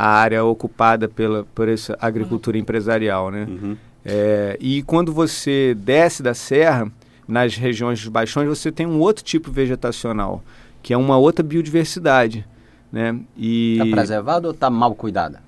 a 0.00 0.06
área 0.06 0.44
ocupada 0.44 1.08
pela, 1.08 1.44
por 1.52 1.68
essa 1.68 1.98
agricultura 2.00 2.56
empresarial, 2.56 3.32
né? 3.32 3.48
Uhum. 3.48 3.76
É, 4.04 4.56
e 4.60 4.80
quando 4.84 5.12
você 5.12 5.74
desce 5.76 6.22
da 6.22 6.34
serra, 6.34 6.88
nas 7.26 7.56
regiões 7.56 7.98
dos 7.98 8.08
baixões, 8.08 8.46
você 8.46 8.70
tem 8.70 8.86
um 8.86 9.00
outro 9.00 9.24
tipo 9.24 9.50
vegetacional, 9.50 10.40
que 10.84 10.94
é 10.94 10.96
uma 10.96 11.18
outra 11.18 11.42
biodiversidade, 11.42 12.46
né? 12.92 13.18
E... 13.36 13.78
Está 13.78 13.96
preservado 13.96 14.48
ou 14.48 14.54
está 14.54 14.70
mal 14.70 14.94
cuidada? 14.94 15.42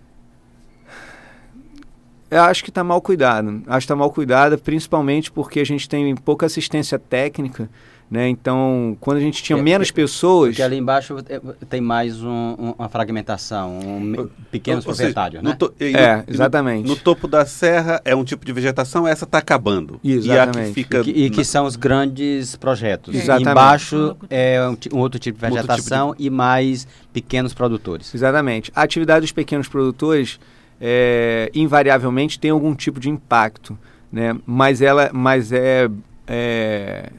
Eu 2.31 2.43
acho 2.43 2.63
que 2.63 2.71
está 2.71 2.85
mal 2.85 3.01
cuidado. 3.01 3.63
Acho 3.67 3.79
que 3.79 3.85
está 3.85 3.97
mal 3.97 4.11
cuidada, 4.13 4.57
principalmente 4.57 5.33
porque 5.33 5.59
a 5.59 5.67
gente 5.67 5.89
tem 5.89 6.15
pouca 6.15 6.47
assistência 6.47 6.99
técnica 6.99 7.69
né? 8.11 8.29
Então, 8.29 8.97
quando 8.99 9.19
a 9.19 9.21
gente 9.21 9.41
tinha 9.41 9.57
é, 9.57 9.63
menos 9.63 9.93
pessoas. 9.93 10.51
Porque 10.51 10.63
ali 10.63 10.77
embaixo 10.77 11.17
é, 11.29 11.41
tem 11.69 11.81
mais 11.81 12.21
um, 12.21 12.75
uma 12.77 12.89
fragmentação, 12.89 13.79
um, 13.79 14.29
pequenos 14.51 14.85
proprietários, 14.85 15.41
né? 15.43 15.55
To, 15.55 15.73
é, 15.79 16.25
exatamente. 16.27 16.89
No, 16.89 16.97
no, 16.97 17.01
topo 17.01 17.29
da 17.29 17.47
serra 17.47 18.01
é 18.05 18.17
um 18.17 18.25
tipo 18.25 18.45
de 18.45 18.53
vegetação, 18.53 19.07
essa 19.07 19.25
está 19.25 19.39
acabando. 19.39 20.01
Exatamente. 20.03 20.71
E, 20.71 20.75
fica 20.75 21.01
e, 21.01 21.05
que, 21.05 21.11
e 21.11 21.31
que 21.31 21.45
são 21.45 21.65
os 21.65 21.77
grandes 21.77 22.57
projetos. 22.57 23.15
Exatamente. 23.15 23.51
Embaixo 23.51 24.17
é 24.29 24.61
um, 24.69 24.97
um 24.97 24.99
outro 24.99 25.21
tipo 25.21 25.39
de 25.39 25.49
vegetação 25.49 26.09
tipo 26.09 26.19
de... 26.19 26.27
e 26.27 26.31
mais 26.31 26.89
pequenos 27.13 27.55
produtores. 27.55 28.13
Exatamente. 28.13 28.73
A 28.75 28.83
atividade 28.83 29.21
dos 29.21 29.33
pequenos 29.33 29.69
produtores, 29.69 30.41
é, 30.81 31.49
invariavelmente, 31.55 32.41
tem 32.41 32.51
algum 32.51 32.75
tipo 32.75 32.99
de 32.99 33.09
impacto, 33.09 33.79
né? 34.11 34.37
Mas 34.45 34.83
ela, 34.83 35.11
mas 35.13 35.53
é, 35.53 35.89
é 36.27 37.11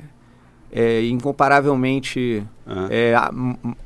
é 0.71 1.05
incomparavelmente 1.07 2.43
uhum. 2.65 2.87
é, 2.89 3.13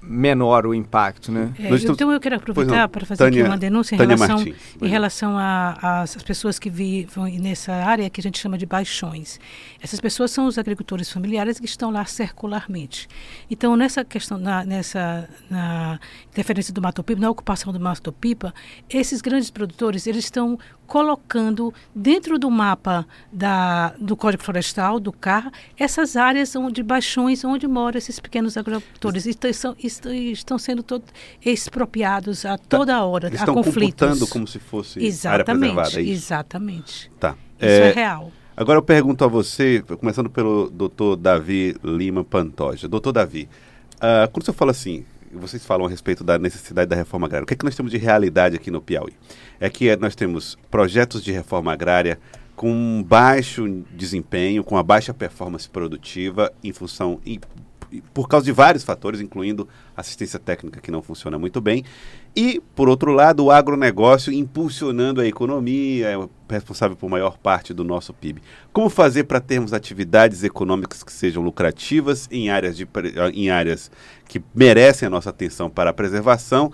menor 0.01 0.67
o 0.67 0.73
impacto, 0.73 1.31
né? 1.31 1.51
É, 1.57 1.69
então 1.75 2.11
eu 2.11 2.19
quero 2.19 2.35
aproveitar 2.35 2.87
para 2.87 3.05
fazer 3.05 3.23
Tânia, 3.23 3.41
aqui 3.41 3.49
uma 3.49 3.57
denúncia 3.57 3.95
em 3.95 3.97
Tânia 3.97 4.15
relação, 4.15 4.37
Martins, 4.37 4.55
em 4.79 4.87
relação 4.87 5.35
às 5.81 6.15
pessoas 6.21 6.59
que 6.59 6.69
vivem 6.69 7.39
nessa 7.39 7.73
área 7.73 8.07
que 8.07 8.21
a 8.21 8.23
gente 8.23 8.37
chama 8.37 8.55
de 8.55 8.67
baixões. 8.67 9.39
Essas 9.81 9.99
pessoas 9.99 10.29
são 10.29 10.45
os 10.45 10.59
agricultores 10.59 11.11
familiares 11.11 11.59
que 11.59 11.65
estão 11.65 11.89
lá 11.89 12.05
circularmente. 12.05 13.07
Então 13.49 13.75
nessa 13.75 14.05
questão, 14.05 14.37
na, 14.37 14.63
nessa 14.63 15.27
na 15.49 15.99
interferência 16.29 16.71
do 16.71 16.81
Mato 16.81 17.03
Pipa, 17.03 17.19
na 17.19 17.31
ocupação 17.31 17.73
do 17.73 17.79
Mato 17.79 18.11
Pipa, 18.11 18.53
esses 18.87 19.21
grandes 19.21 19.49
produtores 19.49 20.05
eles 20.05 20.25
estão 20.25 20.59
colocando 20.87 21.73
dentro 21.93 22.37
do 22.37 22.49
mapa 22.49 23.05
da, 23.31 23.89
do 23.99 24.15
Código 24.15 24.43
Florestal, 24.43 24.99
do 24.99 25.11
CAR, 25.11 25.51
essas 25.77 26.15
áreas 26.15 26.53
de 26.71 26.83
baixões 26.83 27.43
onde 27.43 27.67
moram 27.67 27.97
esses 27.97 28.19
pequenos 28.19 28.57
agricultores. 28.57 29.25
Estão, 29.25 29.75
estão 29.79 30.57
sendo 30.57 30.83
todo, 30.83 31.03
expropriados 31.43 32.45
a 32.45 32.57
tá, 32.57 32.63
toda 32.77 33.03
hora, 33.03 33.27
Eles 33.27 33.39
a 33.39 33.43
estão 33.43 33.55
conflitos. 33.55 34.07
computando 34.07 34.27
como 34.27 34.47
se 34.47 34.59
fosse 34.59 35.03
exatamente, 35.03 35.43
área 35.43 35.45
preservada, 35.45 35.99
é 35.99 36.03
isso? 36.03 36.11
Exatamente. 36.11 37.11
Tá. 37.19 37.35
Isso 37.57 37.65
é, 37.65 37.89
é 37.89 37.91
real. 37.91 38.31
Agora 38.57 38.77
eu 38.79 38.83
pergunto 38.83 39.23
a 39.25 39.27
você, 39.27 39.83
começando 39.99 40.29
pelo 40.29 40.69
doutor 40.69 41.17
Davi 41.17 41.75
Lima 41.83 42.23
Pantoja. 42.23 42.87
Doutor 42.87 43.11
Davi, 43.11 43.49
uh, 43.95 44.31
quando 44.31 44.45
você 44.45 44.53
fala 44.53 44.71
assim, 44.71 45.05
vocês 45.37 45.65
falam 45.65 45.85
a 45.85 45.89
respeito 45.89 46.23
da 46.23 46.37
necessidade 46.37 46.89
da 46.89 46.95
reforma 46.95 47.27
agrária. 47.27 47.43
O 47.43 47.47
que 47.47 47.53
é 47.53 47.57
que 47.57 47.65
nós 47.65 47.75
temos 47.75 47.91
de 47.91 47.97
realidade 47.97 48.55
aqui 48.55 48.71
no 48.71 48.81
Piauí? 48.81 49.13
É 49.59 49.69
que 49.69 49.95
nós 49.97 50.15
temos 50.15 50.57
projetos 50.69 51.23
de 51.23 51.31
reforma 51.31 51.71
agrária 51.71 52.19
com 52.55 53.03
baixo 53.05 53.83
desempenho, 53.91 54.63
com 54.63 54.77
a 54.77 54.83
baixa 54.83 55.13
performance 55.13 55.69
produtiva 55.69 56.51
em 56.63 56.71
função 56.71 57.19
por 58.13 58.27
causa 58.27 58.45
de 58.45 58.51
vários 58.51 58.83
fatores, 58.83 59.21
incluindo 59.21 59.67
assistência 59.95 60.39
técnica 60.39 60.79
que 60.81 60.91
não 60.91 61.01
funciona 61.01 61.37
muito 61.37 61.61
bem, 61.61 61.83
e, 62.35 62.61
por 62.75 62.89
outro 62.89 63.11
lado, 63.11 63.45
o 63.45 63.51
agronegócio 63.51 64.31
impulsionando 64.31 65.21
a 65.21 65.25
economia, 65.25 66.09
é 66.09 66.53
responsável 66.53 66.97
por 66.97 67.09
maior 67.09 67.37
parte 67.37 67.73
do 67.73 67.83
nosso 67.83 68.13
PIB. 68.13 68.41
Como 68.73 68.89
fazer 68.89 69.23
para 69.23 69.39
termos 69.39 69.73
atividades 69.73 70.43
econômicas 70.43 71.01
que 71.01 71.13
sejam 71.13 71.41
lucrativas 71.41 72.27
em 72.29 72.49
áreas, 72.49 72.75
de, 72.75 72.87
em 73.33 73.49
áreas 73.49 73.89
que 74.27 74.43
merecem 74.53 75.07
a 75.07 75.09
nossa 75.09 75.29
atenção 75.29 75.69
para 75.69 75.91
a 75.91 75.93
preservação, 75.93 76.71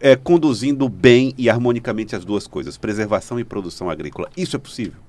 é, 0.00 0.16
conduzindo 0.16 0.88
bem 0.88 1.32
e 1.38 1.48
harmonicamente 1.48 2.14
as 2.14 2.24
duas 2.24 2.46
coisas, 2.46 2.76
preservação 2.76 3.38
e 3.38 3.44
produção 3.44 3.88
agrícola? 3.88 4.28
Isso 4.36 4.56
é 4.56 4.58
possível? 4.58 5.07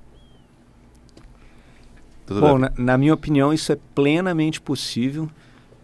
Bom, 2.38 2.58
na, 2.58 2.72
na, 2.76 2.98
minha 2.98 3.12
opinião, 3.12 3.52
isso 3.52 3.72
é 3.72 3.78
plenamente 3.94 4.60
possível. 4.60 5.28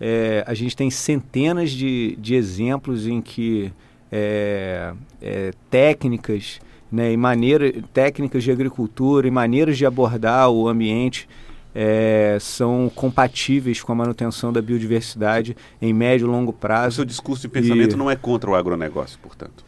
É, 0.00 0.44
a 0.46 0.54
gente 0.54 0.76
tem 0.76 0.90
centenas 0.90 1.70
de, 1.70 2.16
de 2.20 2.34
exemplos 2.34 3.06
em 3.06 3.20
que 3.20 3.72
é, 4.12 4.92
é, 5.20 5.52
técnicas 5.70 6.60
né, 6.92 7.12
e 7.12 7.16
maneira, 7.16 7.72
técnicas 7.92 8.44
de 8.44 8.50
agricultura 8.50 9.26
e 9.26 9.30
maneiras 9.30 9.76
de 9.76 9.84
abordar 9.84 10.50
o 10.50 10.68
ambiente 10.68 11.28
é, 11.74 12.38
são 12.40 12.90
compatíveis 12.94 13.82
com 13.82 13.92
a 13.92 13.94
manutenção 13.94 14.50
da 14.50 14.62
biodiversidade 14.62 15.54
em 15.80 15.92
médio 15.92 16.26
e 16.26 16.30
longo 16.30 16.50
prazo. 16.50 16.88
O 16.88 16.92
seu 16.92 17.04
discurso 17.04 17.42
de 17.42 17.48
pensamento 17.48 17.94
e... 17.94 17.96
não 17.96 18.10
é 18.10 18.16
contra 18.16 18.50
o 18.50 18.54
agronegócio, 18.54 19.18
portanto. 19.20 19.62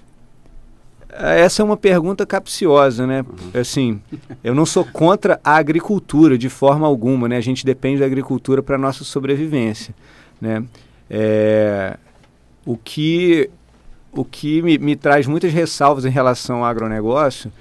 Essa 1.19 1.63
é 1.63 1.65
uma 1.65 1.77
pergunta 1.77 2.25
capciosa, 2.25 3.07
né? 3.07 3.23
Uhum. 3.23 3.61
Assim, 3.61 4.01
eu 4.43 4.55
não 4.55 4.65
sou 4.65 4.85
contra 4.85 5.41
a 5.43 5.57
agricultura 5.57 6.39
de 6.39 6.49
forma 6.49 6.87
alguma, 6.87 7.29
né? 7.29 7.37
A 7.37 7.41
gente 7.41 7.65
depende 7.65 8.01
da 8.01 8.07
agricultura 8.07 8.63
para 8.63 8.79
nossa 8.79 9.03
sobrevivência, 9.05 9.95
né? 10.41 10.65
É, 11.11 11.97
o 12.65 12.77
que 12.77 13.51
o 14.13 14.25
que 14.25 14.63
me, 14.63 14.79
me 14.79 14.97
traz 14.97 15.27
muitas 15.27 15.53
ressalvas 15.53 16.05
em 16.05 16.11
relação 16.11 16.59
ao 16.59 16.65
agronegócio 16.65 17.53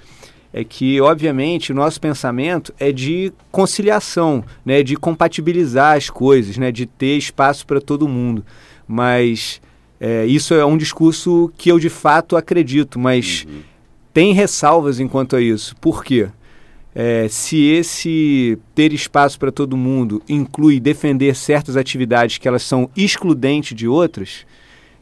é 0.52 0.64
que, 0.64 1.00
obviamente, 1.00 1.72
o 1.72 1.74
nosso 1.74 2.00
pensamento 2.00 2.72
é 2.78 2.90
de 2.90 3.32
conciliação, 3.50 4.42
né, 4.64 4.82
de 4.82 4.96
compatibilizar 4.96 5.96
as 5.96 6.08
coisas, 6.08 6.56
né, 6.56 6.72
de 6.72 6.86
ter 6.86 7.16
espaço 7.16 7.66
para 7.66 7.80
todo 7.80 8.08
mundo. 8.08 8.44
Mas 8.86 9.60
é, 10.00 10.24
isso 10.26 10.54
é 10.54 10.64
um 10.64 10.76
discurso 10.76 11.52
que 11.56 11.70
eu 11.70 11.78
de 11.78 11.88
fato 11.88 12.36
acredito, 12.36 12.98
mas 12.98 13.44
uhum. 13.48 13.60
tem 14.12 14.32
ressalvas 14.32 15.00
enquanto 15.00 15.34
a 15.34 15.40
isso. 15.40 15.74
Por 15.76 16.04
quê? 16.04 16.28
É, 16.94 17.26
se 17.28 17.64
esse 17.64 18.58
ter 18.74 18.92
espaço 18.92 19.38
para 19.38 19.52
todo 19.52 19.76
mundo 19.76 20.22
inclui 20.28 20.80
defender 20.80 21.34
certas 21.36 21.76
atividades 21.76 22.38
que 22.38 22.48
elas 22.48 22.62
são 22.62 22.90
excludentes 22.96 23.76
de 23.76 23.86
outras, 23.86 24.46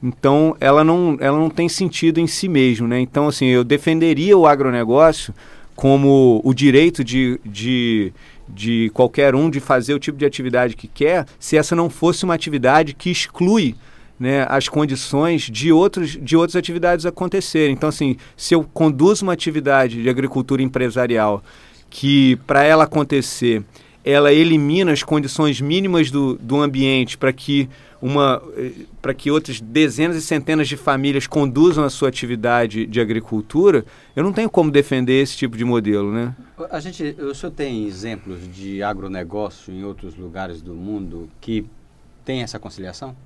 então 0.02 0.56
ela 0.60 0.84
não, 0.84 1.16
ela 1.20 1.38
não 1.38 1.48
tem 1.48 1.68
sentido 1.68 2.18
em 2.18 2.26
si 2.26 2.48
mesmo. 2.48 2.86
Né? 2.86 3.00
Então, 3.00 3.28
assim, 3.28 3.46
eu 3.46 3.64
defenderia 3.64 4.36
o 4.36 4.46
agronegócio 4.46 5.34
como 5.74 6.40
o 6.42 6.54
direito 6.54 7.04
de, 7.04 7.38
de, 7.44 8.12
de 8.48 8.90
qualquer 8.94 9.34
um 9.34 9.50
de 9.50 9.60
fazer 9.60 9.94
o 9.94 9.98
tipo 9.98 10.16
de 10.16 10.24
atividade 10.24 10.74
que 10.74 10.88
quer, 10.88 11.26
se 11.38 11.56
essa 11.56 11.76
não 11.76 11.90
fosse 11.90 12.24
uma 12.24 12.34
atividade 12.34 12.94
que 12.94 13.10
exclui 13.10 13.74
né, 14.18 14.46
as 14.48 14.68
condições 14.68 15.42
de, 15.42 15.72
outros, 15.72 16.10
de 16.10 16.36
outras 16.36 16.56
atividades 16.56 17.04
acontecerem. 17.06 17.74
Então, 17.74 17.88
assim, 17.88 18.16
se 18.36 18.54
eu 18.54 18.64
conduzo 18.64 19.24
uma 19.24 19.32
atividade 19.32 20.02
de 20.02 20.08
agricultura 20.08 20.62
empresarial 20.62 21.42
que, 21.90 22.36
para 22.46 22.64
ela 22.64 22.84
acontecer, 22.84 23.62
ela 24.04 24.32
elimina 24.32 24.92
as 24.92 25.02
condições 25.02 25.60
mínimas 25.60 26.10
do, 26.10 26.36
do 26.36 26.60
ambiente 26.60 27.18
para 27.18 27.32
que 27.32 27.68
uma 28.00 28.42
eh, 28.56 28.70
para 29.00 29.14
que 29.14 29.30
outras 29.30 29.60
dezenas 29.60 30.16
e 30.16 30.22
centenas 30.22 30.68
de 30.68 30.76
famílias 30.76 31.26
conduzam 31.26 31.82
a 31.82 31.90
sua 31.90 32.08
atividade 32.08 32.86
de 32.86 33.00
agricultura, 33.00 33.84
eu 34.14 34.22
não 34.22 34.32
tenho 34.32 34.50
como 34.50 34.70
defender 34.70 35.22
esse 35.22 35.36
tipo 35.36 35.56
de 35.56 35.64
modelo, 35.64 36.12
né? 36.12 36.34
A 36.70 36.78
gente, 36.78 37.16
o 37.18 37.34
senhor 37.34 37.52
tem 37.52 37.86
exemplos 37.86 38.38
de 38.52 38.82
agronegócio 38.82 39.72
em 39.72 39.82
outros 39.82 40.14
lugares 40.14 40.62
do 40.62 40.74
mundo 40.74 41.28
que 41.40 41.64
tem 42.24 42.42
essa 42.42 42.58
conciliação? 42.58 43.16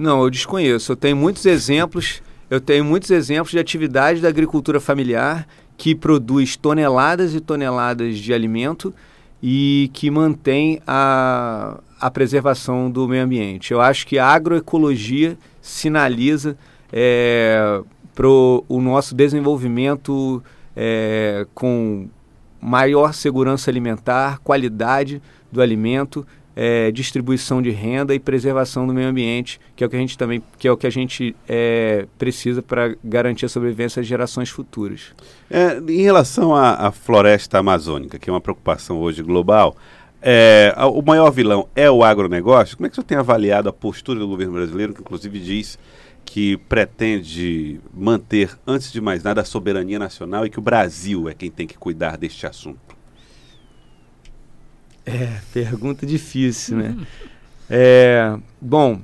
Não, 0.00 0.22
eu 0.22 0.30
desconheço. 0.30 0.92
Eu 0.92 0.96
tenho 0.96 1.14
muitos 1.14 1.44
exemplos. 1.44 2.22
Eu 2.48 2.58
tenho 2.58 2.82
muitos 2.82 3.10
exemplos 3.10 3.50
de 3.50 3.58
atividade 3.58 4.22
da 4.22 4.28
agricultura 4.28 4.80
familiar 4.80 5.46
que 5.76 5.94
produz 5.94 6.56
toneladas 6.56 7.34
e 7.34 7.40
toneladas 7.40 8.16
de 8.16 8.32
alimento 8.32 8.94
e 9.42 9.90
que 9.92 10.10
mantém 10.10 10.80
a, 10.86 11.80
a 12.00 12.10
preservação 12.10 12.90
do 12.90 13.06
meio 13.06 13.24
ambiente. 13.24 13.72
Eu 13.72 13.80
acho 13.82 14.06
que 14.06 14.18
a 14.18 14.26
agroecologia 14.26 15.36
sinaliza 15.60 16.56
é, 16.90 17.82
para 18.14 18.26
o 18.26 18.80
nosso 18.80 19.14
desenvolvimento 19.14 20.42
é, 20.74 21.46
com 21.54 22.08
maior 22.58 23.12
segurança 23.12 23.70
alimentar, 23.70 24.38
qualidade 24.38 25.20
do 25.52 25.60
alimento, 25.60 26.26
é, 26.62 26.90
distribuição 26.90 27.62
de 27.62 27.70
renda 27.70 28.14
e 28.14 28.18
preservação 28.18 28.86
do 28.86 28.92
meio 28.92 29.08
ambiente, 29.08 29.58
que 29.74 29.82
é 29.82 29.86
o 29.86 29.88
que 29.88 29.96
a 29.96 29.98
gente 29.98 30.18
também 30.18 30.42
que 30.58 30.68
é 30.68 30.70
o 30.70 30.76
que 30.76 30.86
a 30.86 30.90
gente 30.90 31.34
é, 31.48 32.06
precisa 32.18 32.60
para 32.60 32.94
garantir 33.02 33.46
a 33.46 33.48
sobrevivência 33.48 34.02
das 34.02 34.06
gerações 34.06 34.50
futuras. 34.50 35.14
É, 35.48 35.78
em 35.78 36.02
relação 36.02 36.54
à, 36.54 36.88
à, 36.88 36.92
floresta 36.92 37.58
amazônica, 37.58 38.18
que 38.18 38.28
é 38.28 38.32
uma 38.32 38.42
preocupação 38.42 39.00
hoje 39.00 39.22
global, 39.22 39.74
é, 40.20 40.74
o 40.92 41.00
maior 41.00 41.30
vilão 41.30 41.66
é 41.74 41.90
o 41.90 42.04
agronegócio. 42.04 42.76
Como 42.76 42.86
é 42.86 42.90
que 42.90 42.96
você 42.96 43.02
tem 43.02 43.16
avaliado 43.16 43.70
a 43.70 43.72
postura 43.72 44.20
do 44.20 44.28
governo 44.28 44.52
brasileiro, 44.52 44.92
que 44.92 45.00
inclusive 45.00 45.40
diz 45.40 45.78
que 46.26 46.58
pretende 46.58 47.80
manter, 47.94 48.50
antes 48.66 48.92
de 48.92 49.00
mais 49.00 49.22
nada, 49.22 49.40
a 49.40 49.44
soberania 49.46 49.98
nacional 49.98 50.44
e 50.44 50.50
que 50.50 50.58
o 50.58 50.62
Brasil 50.62 51.26
é 51.26 51.32
quem 51.32 51.50
tem 51.50 51.66
que 51.66 51.78
cuidar 51.78 52.18
deste 52.18 52.46
assunto? 52.46 52.99
É, 55.10 55.40
pergunta 55.52 56.06
difícil, 56.06 56.76
né? 56.76 56.96
É, 57.68 58.36
bom, 58.60 59.00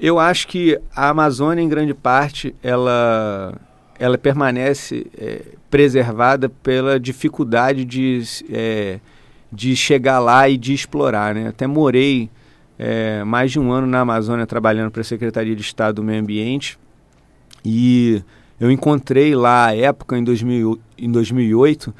eu 0.00 0.18
acho 0.18 0.46
que 0.48 0.78
a 0.94 1.08
Amazônia, 1.08 1.62
em 1.62 1.68
grande 1.68 1.94
parte, 1.94 2.54
ela, 2.62 3.54
ela 3.98 4.16
permanece 4.16 5.06
é, 5.16 5.42
preservada 5.70 6.48
pela 6.48 6.98
dificuldade 7.00 7.84
de, 7.84 8.22
é, 8.50 9.00
de 9.52 9.74
chegar 9.74 10.18
lá 10.18 10.48
e 10.48 10.56
de 10.56 10.72
explorar, 10.72 11.34
né? 11.34 11.48
Até 11.48 11.66
morei 11.66 12.30
é, 12.78 13.24
mais 13.24 13.50
de 13.50 13.58
um 13.58 13.72
ano 13.72 13.86
na 13.86 14.00
Amazônia 14.00 14.46
trabalhando 14.46 14.90
para 14.90 15.00
a 15.00 15.04
Secretaria 15.04 15.56
de 15.56 15.62
Estado 15.62 15.96
do 15.96 16.04
Meio 16.04 16.20
Ambiente 16.20 16.78
e 17.64 18.22
eu 18.60 18.70
encontrei 18.70 19.34
lá 19.34 19.66
à 19.66 19.76
época, 19.76 20.16
em, 20.16 20.24
2000, 20.24 20.80
em 20.96 21.10
2008, 21.10 21.94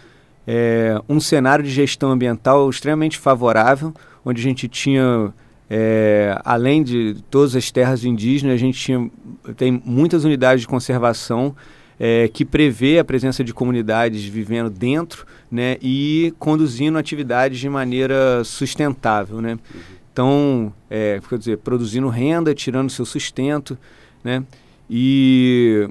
é, 0.51 0.99
um 1.07 1.21
cenário 1.21 1.63
de 1.63 1.71
gestão 1.71 2.11
ambiental 2.11 2.71
extremamente 2.71 3.19
favorável, 3.19 3.93
onde 4.25 4.41
a 4.41 4.43
gente 4.43 4.67
tinha, 4.67 5.31
é, 5.69 6.41
além 6.43 6.83
de 6.83 7.17
todas 7.29 7.55
as 7.55 7.71
terras 7.71 8.03
indígenas, 8.03 8.55
a 8.55 8.57
gente 8.57 8.81
tinha, 8.81 9.11
tem 9.59 9.83
muitas 9.85 10.25
unidades 10.25 10.63
de 10.63 10.67
conservação 10.67 11.55
é, 12.01 12.29
que 12.29 12.47
prevê 12.47 12.99
a 12.99 13.05
presença 13.05 13.45
de 13.45 13.53
comunidades 13.53 14.25
vivendo 14.25 14.71
dentro 14.71 15.27
né, 15.51 15.77
e 15.83 16.33
conduzindo 16.39 16.97
atividades 16.97 17.59
de 17.59 17.69
maneira 17.69 18.43
sustentável. 18.43 19.43
Né? 19.43 19.59
Então, 20.11 20.73
é, 20.89 21.21
quer 21.29 21.39
dizer, 21.39 21.59
produzindo 21.59 22.09
renda, 22.09 22.55
tirando 22.55 22.89
seu 22.89 23.05
sustento, 23.05 23.77
né? 24.25 24.43
E 24.89 25.87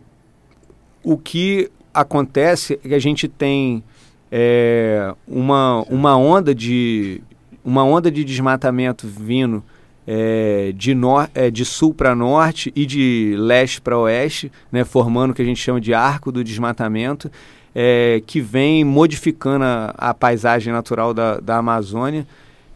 o 1.03 1.15
que 1.15 1.69
acontece 1.93 2.79
é 2.83 2.87
que 2.89 2.95
a 2.95 2.99
gente 2.99 3.27
tem 3.27 3.83
é, 4.31 5.13
uma, 5.27 5.83
uma 5.89 6.17
onda 6.17 6.53
de 6.53 7.21
uma 7.63 7.83
onda 7.83 8.09
de 8.09 8.23
desmatamento 8.23 9.05
vindo 9.07 9.61
é, 10.07 10.71
de, 10.73 10.95
nor 10.95 11.29
é, 11.35 11.51
de 11.51 11.65
sul 11.65 11.93
para 11.93 12.15
norte 12.15 12.71
e 12.73 12.85
de 12.85 13.35
leste 13.37 13.81
para 13.81 13.97
oeste, 13.97 14.49
né, 14.71 14.85
formando 14.85 15.31
o 15.31 15.33
que 15.33 15.41
a 15.41 15.45
gente 15.45 15.59
chama 15.59 15.81
de 15.81 15.93
arco 15.93 16.31
do 16.31 16.45
desmatamento, 16.45 17.29
é, 17.75 18.23
que 18.25 18.39
vem 18.39 18.85
modificando 18.85 19.65
a, 19.65 19.93
a 19.97 20.13
paisagem 20.13 20.71
natural 20.71 21.13
da, 21.13 21.41
da 21.41 21.57
Amazônia 21.57 22.25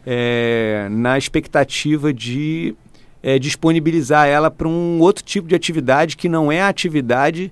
é, 0.06 0.88
na 0.90 1.16
expectativa 1.16 2.12
de 2.12 2.74
é, 3.22 3.38
disponibilizar 3.38 4.28
ela 4.28 4.50
para 4.50 4.68
um 4.68 5.00
outro 5.00 5.24
tipo 5.24 5.48
de 5.48 5.54
atividade 5.54 6.16
que 6.16 6.28
não 6.28 6.52
é 6.52 6.60
a 6.60 6.68
atividade 6.68 7.50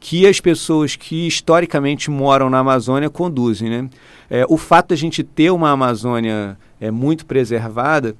que 0.00 0.26
as 0.26 0.40
pessoas 0.40 0.96
que 0.96 1.26
historicamente 1.26 2.10
moram 2.10 2.48
na 2.48 2.58
Amazônia 2.58 3.10
conduzem. 3.10 3.68
Né? 3.68 3.90
É, 4.30 4.46
o 4.48 4.56
fato 4.56 4.88
de 4.88 4.94
a 4.94 4.96
gente 4.96 5.22
ter 5.22 5.50
uma 5.50 5.70
Amazônia 5.70 6.56
é, 6.80 6.90
muito 6.90 7.26
preservada 7.26 8.16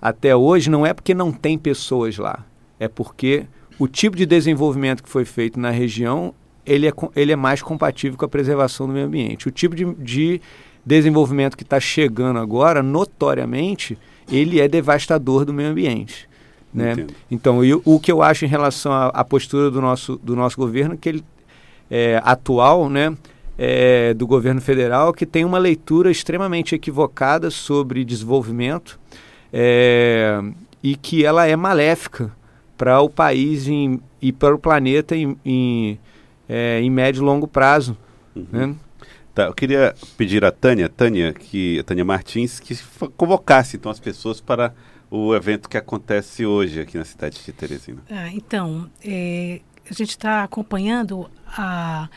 até 0.00 0.34
hoje 0.34 0.70
não 0.70 0.86
é 0.86 0.94
porque 0.94 1.12
não 1.12 1.30
tem 1.30 1.58
pessoas 1.58 2.16
lá, 2.16 2.46
é 2.80 2.88
porque 2.88 3.44
o 3.78 3.86
tipo 3.86 4.16
de 4.16 4.24
desenvolvimento 4.24 5.02
que 5.02 5.08
foi 5.08 5.24
feito 5.24 5.60
na 5.60 5.70
região 5.70 6.32
ele 6.64 6.86
é, 6.86 6.92
ele 7.16 7.32
é 7.32 7.36
mais 7.36 7.62
compatível 7.62 8.18
com 8.18 8.24
a 8.24 8.28
preservação 8.28 8.86
do 8.86 8.92
meio 8.92 9.06
ambiente. 9.06 9.48
O 9.48 9.50
tipo 9.50 9.74
de, 9.74 9.84
de 9.94 10.40
desenvolvimento 10.84 11.56
que 11.56 11.62
está 11.62 11.80
chegando 11.80 12.38
agora, 12.38 12.82
notoriamente, 12.82 13.98
ele 14.30 14.60
é 14.60 14.68
devastador 14.68 15.44
do 15.44 15.52
meio 15.52 15.70
ambiente. 15.70 16.28
Né? 16.72 17.06
Então, 17.30 17.64
eu, 17.64 17.82
o 17.84 17.98
que 17.98 18.12
eu 18.12 18.22
acho 18.22 18.44
em 18.44 18.48
relação 18.48 18.92
à, 18.92 19.24
postura 19.24 19.70
do 19.70 19.80
nosso, 19.80 20.16
do 20.22 20.36
nosso 20.36 20.56
governo, 20.56 20.96
que 20.96 21.08
ele 21.08 21.24
é, 21.90 22.20
atual, 22.24 22.88
né, 22.90 23.16
é, 23.56 24.14
do 24.14 24.26
governo 24.26 24.60
federal, 24.60 25.12
que 25.12 25.26
tem 25.26 25.44
uma 25.44 25.58
leitura 25.58 26.10
extremamente 26.10 26.74
equivocada 26.74 27.50
sobre 27.50 28.04
desenvolvimento 28.04 29.00
é, 29.52 30.40
e 30.82 30.94
que 30.94 31.24
ela 31.24 31.46
é 31.46 31.56
maléfica 31.56 32.30
para 32.76 33.00
o 33.00 33.08
país 33.08 33.66
em, 33.66 34.00
e 34.22 34.30
para 34.30 34.54
o 34.54 34.58
planeta 34.58 35.16
em, 35.16 35.36
em, 35.44 35.98
é, 36.48 36.80
em 36.80 36.90
médio 36.90 37.22
e 37.22 37.24
longo 37.24 37.48
prazo. 37.48 37.96
Uhum. 38.36 38.46
Né? 38.52 38.74
Tá, 39.34 39.44
eu 39.44 39.54
queria 39.54 39.94
pedir 40.16 40.44
a 40.44 40.52
Tânia, 40.52 40.88
Tânia, 40.88 41.32
que, 41.32 41.82
Tânia 41.84 42.04
Martins, 42.04 42.60
que 42.60 42.76
convocasse 43.16 43.76
então 43.76 43.90
as 43.90 44.00
pessoas 44.00 44.40
para 44.40 44.72
o 45.10 45.34
evento 45.34 45.68
que 45.68 45.76
acontece 45.76 46.44
hoje 46.44 46.80
aqui 46.80 46.98
na 46.98 47.04
cidade 47.04 47.40
de 47.44 47.52
Teresina. 47.52 48.02
Ah, 48.10 48.28
então, 48.32 48.90
é, 49.04 49.60
a 49.90 49.94
gente 49.94 50.10
está 50.10 50.44
acompanhando 50.44 51.30
a, 51.46 52.08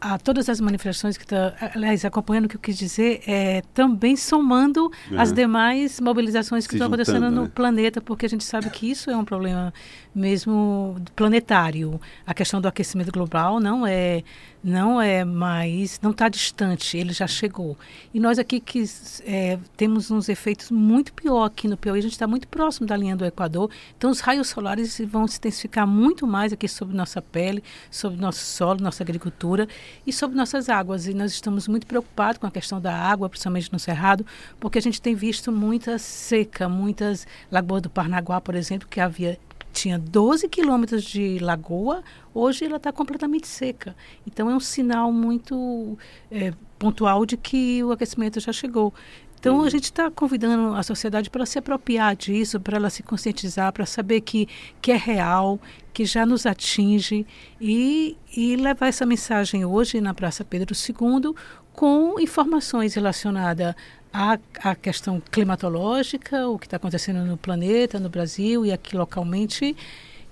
a 0.00 0.18
todas 0.18 0.48
as 0.48 0.60
manifestações 0.60 1.16
que 1.16 1.24
está, 1.24 1.54
aliás, 1.74 2.04
acompanhando 2.04 2.44
o 2.44 2.48
que 2.48 2.56
eu 2.56 2.60
quis 2.60 2.76
dizer, 2.76 3.22
é 3.26 3.62
também 3.72 4.14
somando 4.14 4.90
uhum. 5.10 5.18
as 5.20 5.32
demais 5.32 6.00
mobilizações 6.00 6.66
que 6.66 6.74
estão 6.74 6.86
acontecendo 6.88 7.30
no 7.30 7.44
né? 7.44 7.50
planeta, 7.54 8.00
porque 8.00 8.26
a 8.26 8.28
gente 8.28 8.44
sabe 8.44 8.68
que 8.68 8.90
isso 8.90 9.10
é 9.10 9.16
um 9.16 9.24
problema 9.24 9.72
mesmo 10.14 10.96
planetário. 11.14 11.98
A 12.26 12.34
questão 12.34 12.60
do 12.60 12.68
aquecimento 12.68 13.10
global 13.10 13.58
não 13.58 13.86
é 13.86 14.22
não 14.66 15.00
é 15.00 15.24
mais, 15.24 16.00
não 16.02 16.10
está 16.10 16.28
distante, 16.28 16.98
ele 16.98 17.12
já 17.12 17.28
chegou. 17.28 17.78
E 18.12 18.18
nós 18.18 18.36
aqui 18.36 18.58
que 18.58 18.84
é, 19.24 19.60
temos 19.76 20.10
uns 20.10 20.28
efeitos 20.28 20.72
muito 20.72 21.12
pior 21.12 21.44
aqui 21.44 21.68
no 21.68 21.76
Piauí, 21.76 22.00
a 22.00 22.02
gente 22.02 22.12
está 22.12 22.26
muito 22.26 22.48
próximo 22.48 22.84
da 22.84 22.96
linha 22.96 23.14
do 23.14 23.24
Equador, 23.24 23.70
então 23.96 24.10
os 24.10 24.18
raios 24.18 24.48
solares 24.48 25.00
vão 25.06 25.24
se 25.28 25.38
intensificar 25.38 25.86
muito 25.86 26.26
mais 26.26 26.52
aqui 26.52 26.66
sobre 26.66 26.96
nossa 26.96 27.22
pele, 27.22 27.62
sobre 27.92 28.20
nosso 28.20 28.40
solo, 28.40 28.80
nossa 28.80 29.04
agricultura 29.04 29.68
e 30.04 30.12
sobre 30.12 30.36
nossas 30.36 30.68
águas. 30.68 31.06
E 31.06 31.14
nós 31.14 31.30
estamos 31.30 31.68
muito 31.68 31.86
preocupados 31.86 32.40
com 32.40 32.48
a 32.48 32.50
questão 32.50 32.80
da 32.80 32.92
água, 32.92 33.28
principalmente 33.28 33.72
no 33.72 33.78
Cerrado, 33.78 34.26
porque 34.58 34.78
a 34.78 34.82
gente 34.82 35.00
tem 35.00 35.14
visto 35.14 35.52
muita 35.52 35.96
seca, 35.96 36.68
muitas 36.68 37.24
lagoas 37.52 37.82
do 37.82 37.90
Parnaguá, 37.90 38.40
por 38.40 38.56
exemplo, 38.56 38.88
que 38.88 39.00
havia 39.00 39.38
tinha 39.76 39.98
12 39.98 40.48
quilômetros 40.48 41.04
de 41.04 41.38
lagoa, 41.38 42.02
hoje 42.32 42.64
ela 42.64 42.78
está 42.78 42.90
completamente 42.90 43.46
seca. 43.46 43.94
Então 44.26 44.50
é 44.50 44.54
um 44.54 44.60
sinal 44.60 45.12
muito 45.12 45.98
é, 46.30 46.52
pontual 46.78 47.26
de 47.26 47.36
que 47.36 47.84
o 47.84 47.92
aquecimento 47.92 48.40
já 48.40 48.52
chegou. 48.52 48.92
Então 49.38 49.62
a 49.62 49.68
gente 49.68 49.84
está 49.84 50.10
convidando 50.10 50.74
a 50.74 50.82
sociedade 50.82 51.28
para 51.28 51.44
se 51.44 51.58
apropriar 51.58 52.16
disso, 52.16 52.58
para 52.58 52.78
ela 52.78 52.90
se 52.90 53.02
conscientizar, 53.02 53.70
para 53.70 53.84
saber 53.84 54.22
que, 54.22 54.48
que 54.80 54.90
é 54.90 54.96
real, 54.96 55.60
que 55.92 56.04
já 56.04 56.24
nos 56.24 56.46
atinge 56.46 57.26
e, 57.60 58.16
e 58.34 58.56
levar 58.56 58.88
essa 58.88 59.04
mensagem 59.04 59.64
hoje 59.64 60.00
na 60.00 60.14
Praça 60.14 60.44
Pedro 60.44 60.74
II 60.74 61.34
com 61.76 62.18
informações 62.18 62.94
relacionadas 62.94 63.74
a, 64.12 64.38
a 64.64 64.74
questão 64.74 65.22
climatológica, 65.30 66.48
o 66.48 66.58
que 66.58 66.66
está 66.66 66.78
acontecendo 66.78 67.22
no 67.26 67.36
planeta, 67.36 68.00
no 68.00 68.08
Brasil 68.08 68.64
e 68.64 68.72
aqui 68.72 68.96
localmente, 68.96 69.76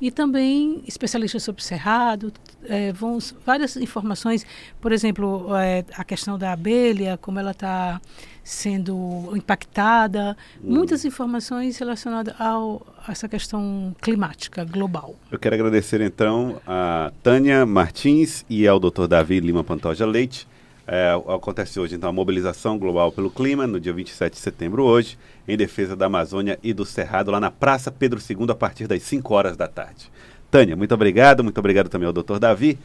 e 0.01 0.11
também 0.11 0.83
especialistas 0.89 1.43
sobre 1.43 1.61
o 1.61 1.65
cerrado, 1.65 2.33
é, 2.65 2.93
vão 2.93 3.19
várias 3.45 3.77
informações, 3.77 4.45
por 4.81 4.91
exemplo, 4.91 5.55
é, 5.55 5.85
a 5.95 6.03
questão 6.03 6.39
da 6.39 6.53
abelha, 6.53 7.19
como 7.21 7.39
ela 7.39 7.51
está 7.51 8.01
sendo 8.43 9.31
impactada, 9.37 10.37
hum. 10.63 10.77
muitas 10.77 11.05
informações 11.05 11.77
relacionadas 11.77 12.35
ao, 12.41 12.87
a 13.07 13.13
essa 13.13 13.29
questão 13.29 13.95
climática 14.01 14.65
global. 14.65 15.15
Eu 15.31 15.39
quero 15.39 15.55
agradecer 15.55 16.01
então 16.01 16.61
a 16.67 17.13
Tânia 17.23 17.67
Martins 17.67 18.47
e 18.49 18.67
ao 18.67 18.81
Dr. 18.81 19.07
Davi 19.07 19.41
Lima 19.41 19.63
Pantoja 19.63 20.07
Leite 20.07 20.47
é, 20.87 21.13
acontece 21.29 21.81
hoje, 21.81 21.95
então, 21.95 22.09
a 22.09 22.13
mobilização 22.13 22.79
global 22.79 23.11
pelo 23.11 23.31
clima, 23.31 23.67
no 23.67 23.81
dia 23.81 23.93
27 23.93 24.35
de 24.35 24.39
setembro, 24.39 24.83
hoje, 24.85 25.19
em 25.49 25.57
defesa 25.57 25.97
da 25.97 26.07
Amazônia 26.07 26.59
e 26.63 26.73
do 26.73 26.85
Cerrado, 26.85 27.31
lá 27.31 27.41
na 27.41 27.51
Praça 27.51 27.91
Pedro 27.91 28.21
II, 28.21 28.51
a 28.51 28.55
partir 28.55 28.87
das 28.87 29.03
5 29.03 29.35
horas 29.35 29.57
da 29.57 29.67
tarde. 29.67 30.11
Tânia, 30.51 30.77
muito 30.77 30.93
obrigado, 30.93 31.43
muito 31.43 31.59
obrigado 31.59 31.89
também 31.89 32.07
ao 32.07 32.13
doutor 32.13 32.39
Davi, 32.39 32.79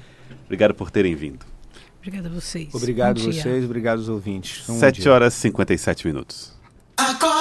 obrigado 0.45 0.73
por 0.73 0.89
terem 0.89 1.13
vindo. 1.13 1.45
Obrigada 1.97 2.29
a 2.29 2.31
vocês. 2.31 2.73
Obrigado 2.73 3.19
a 3.19 3.23
vocês, 3.25 3.65
obrigado 3.65 3.99
aos 3.99 4.07
ouvintes. 4.07 4.67
Um 4.69 4.79
7 4.79 5.09
horas 5.09 5.33
e 5.35 5.41
57 5.41 6.07
minutos. 6.07 6.57
Acorda. 6.95 7.39